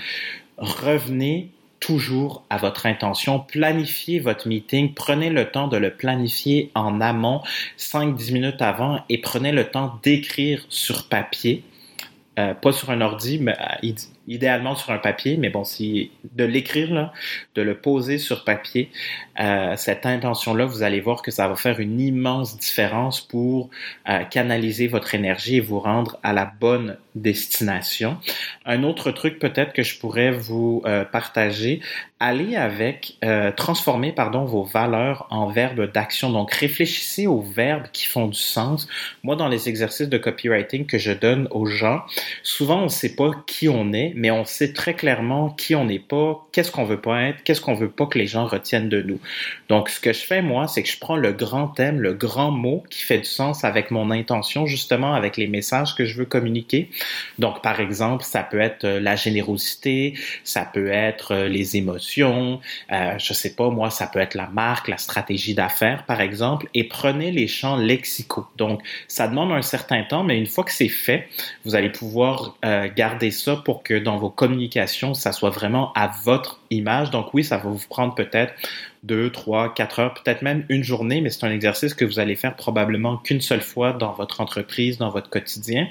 [0.58, 3.40] Revenez toujours à votre intention.
[3.40, 4.94] Planifiez votre meeting.
[4.94, 7.42] Prenez le temps de le planifier en amont,
[7.78, 11.64] 5-10 minutes avant, et prenez le temps d'écrire sur papier.
[12.38, 13.92] Euh, pas sur un ordi, mais euh,
[14.28, 17.12] idéalement sur un papier, mais bon, si de l'écrire
[17.56, 18.90] de le poser sur papier,
[19.40, 23.70] euh, cette intention-là, vous allez voir que ça va faire une immense différence pour
[24.10, 28.18] euh, canaliser votre énergie et vous rendre à la bonne destination.
[28.66, 31.82] Un autre truc peut-être que je pourrais vous euh, partager,
[32.20, 33.18] allez avec
[33.56, 36.30] transformer pardon vos valeurs en verbes d'action.
[36.30, 38.90] Donc réfléchissez aux verbes qui font du sens.
[39.24, 42.02] Moi, dans les exercices de copywriting que je donne aux gens,
[42.44, 45.86] souvent on ne sait pas qui on est mais on sait très clairement qui on
[45.86, 48.90] n'est pas, qu'est-ce qu'on veut pas être, qu'est-ce qu'on veut pas que les gens retiennent
[48.90, 49.20] de nous.
[49.70, 52.52] Donc, ce que je fais, moi, c'est que je prends le grand thème, le grand
[52.52, 56.26] mot qui fait du sens avec mon intention, justement, avec les messages que je veux
[56.26, 56.90] communiquer.
[57.38, 60.14] Donc, par exemple, ça peut être euh, la générosité,
[60.44, 62.60] ça peut être euh, les émotions,
[62.92, 66.68] euh, je sais pas, moi, ça peut être la marque, la stratégie d'affaires, par exemple,
[66.74, 68.48] et prenez les champs lexicaux.
[68.58, 71.28] Donc, ça demande un certain temps, mais une fois que c'est fait,
[71.66, 72.58] vous allez pouvoir
[72.96, 77.10] garder ça pour que dans vos communications, ça soit vraiment à votre image.
[77.12, 78.54] Donc oui, ça va vous prendre peut-être
[79.04, 82.36] deux, trois, quatre heures, peut-être même une journée, mais c'est un exercice que vous allez
[82.36, 85.88] faire probablement qu'une seule fois dans votre entreprise, dans votre quotidien.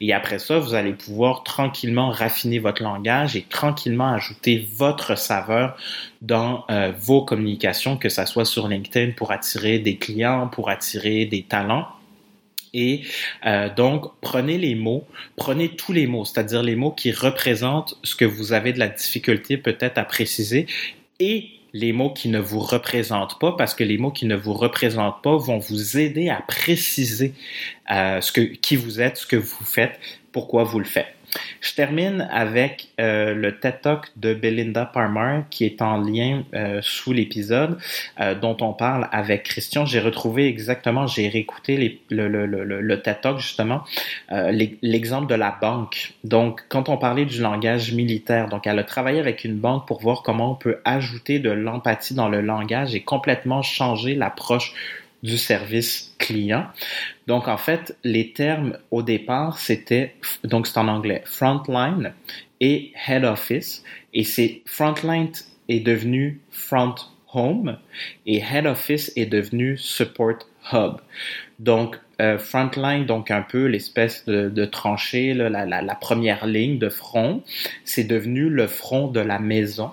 [0.00, 5.76] Et après ça, vous allez pouvoir tranquillement raffiner votre langage et tranquillement ajouter votre saveur
[6.20, 11.26] dans euh, vos communications, que ça soit sur LinkedIn pour attirer des clients, pour attirer
[11.26, 11.88] des talents
[12.74, 13.02] et
[13.44, 15.04] euh, donc, prenez les mots,
[15.36, 18.88] prenez tous les mots, c'est-à-dire les mots qui représentent ce que vous avez de la
[18.88, 20.66] difficulté peut-être à préciser
[21.20, 24.52] et les mots qui ne vous représentent pas, parce que les mots qui ne vous
[24.52, 27.34] représentent pas vont vous aider à préciser
[27.90, 29.98] euh, ce que, qui vous êtes, ce que vous faites,
[30.32, 31.14] pourquoi vous le faites.
[31.60, 36.80] Je termine avec euh, le TED Talk de Belinda Parmer qui est en lien euh,
[36.82, 37.78] sous l'épisode
[38.20, 39.86] euh, dont on parle avec Christian.
[39.86, 43.84] J'ai retrouvé exactement, j'ai réécouté le, le, le, le, TED Talk justement,
[44.30, 46.14] l'exemple de la banque.
[46.24, 50.00] Donc, quand on parlait du langage militaire, donc elle a travaillé avec une banque pour
[50.00, 54.74] voir comment on peut ajouter de l'empathie dans le langage et complètement changer l'approche
[55.22, 56.66] du service client.
[57.26, 60.14] Donc, en fait, les termes au départ, c'était,
[60.44, 62.12] donc c'est en anglais, frontline
[62.60, 63.84] et head office.
[64.14, 65.30] Et c'est frontline
[65.68, 66.94] est devenu front
[67.34, 67.78] home
[68.26, 70.38] et head office est devenu support
[70.72, 70.96] hub.
[71.58, 76.78] Donc, euh, frontline, donc un peu l'espèce de, de tranchée, la, la, la première ligne
[76.78, 77.42] de front,
[77.84, 79.92] c'est devenu le front de la maison.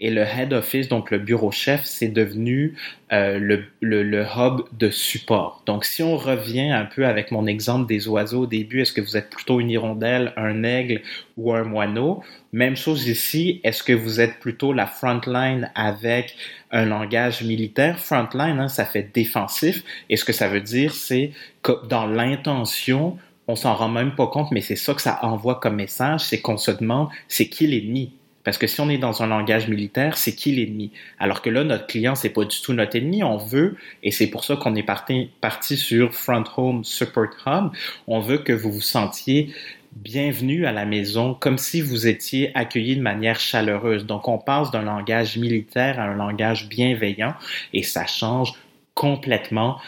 [0.00, 2.74] Et le head office, donc le bureau chef, c'est devenu
[3.12, 3.38] euh,
[3.80, 5.62] le, hub de support.
[5.66, 9.00] Donc, si on revient un peu avec mon exemple des oiseaux au début, est-ce que
[9.00, 11.02] vous êtes plutôt une hirondelle, un aigle
[11.36, 12.22] ou un moineau?
[12.52, 16.36] Même chose ici, est-ce que vous êtes plutôt la frontline avec
[16.70, 17.98] un langage militaire?
[17.98, 19.82] Frontline, hein, ça fait défensif.
[20.08, 24.26] Et ce que ça veut dire, c'est que dans l'intention, on s'en rend même pas
[24.26, 27.66] compte, mais c'est ça que ça envoie comme message, c'est qu'on se demande, c'est qui
[27.66, 28.12] l'ennemi?
[28.44, 30.92] Parce que si on est dans un langage militaire, c'est qui l'ennemi?
[31.18, 33.24] Alors que là, notre client, c'est pas du tout notre ennemi.
[33.24, 35.30] On veut, et c'est pour ça qu'on est parti,
[35.76, 37.70] sur Front Home Support Hub,
[38.06, 39.50] on veut que vous vous sentiez
[39.92, 44.06] bienvenue à la maison, comme si vous étiez accueilli de manière chaleureuse.
[44.06, 47.34] Donc, on passe d'un langage militaire à un langage bienveillant
[47.72, 48.52] et ça change
[48.94, 49.80] complètement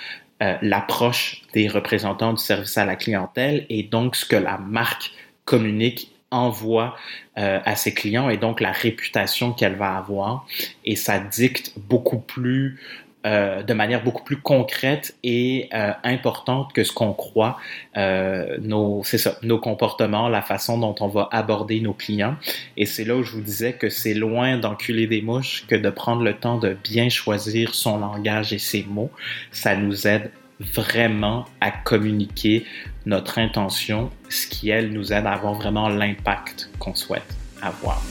[0.43, 5.13] euh, l'approche des représentants du service à la clientèle et donc ce que la marque
[5.45, 6.97] communique envoie
[7.39, 10.47] euh, à ses clients et donc la réputation qu'elle va avoir.
[10.85, 12.81] Et ça dicte beaucoup plus,
[13.27, 17.59] euh, de manière beaucoup plus concrète et euh, importante que ce qu'on croit,
[17.97, 22.37] nos, c'est ça, nos comportements, la façon dont on va aborder nos clients.
[22.77, 25.91] Et c'est là où je vous disais que c'est loin d'enculer des mouches que de
[25.91, 29.11] prendre le temps de bien choisir son langage et ses mots.
[29.51, 30.31] Ça nous aide
[30.61, 32.65] vraiment à communiquer
[33.05, 38.03] notre intention, ce qui, elle, nous aide à avoir vraiment l'impact qu'on souhaite avoir.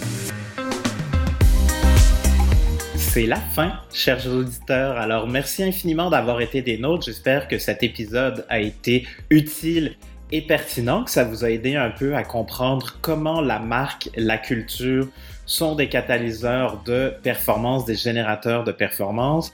[2.96, 4.98] C'est la fin, chers auditeurs.
[4.98, 7.06] Alors, merci infiniment d'avoir été des nôtres.
[7.06, 9.96] J'espère que cet épisode a été utile
[10.32, 14.38] et pertinent, que ça vous a aidé un peu à comprendre comment la marque, la
[14.38, 15.08] culture
[15.46, 19.54] sont des catalyseurs de performance, des générateurs de performance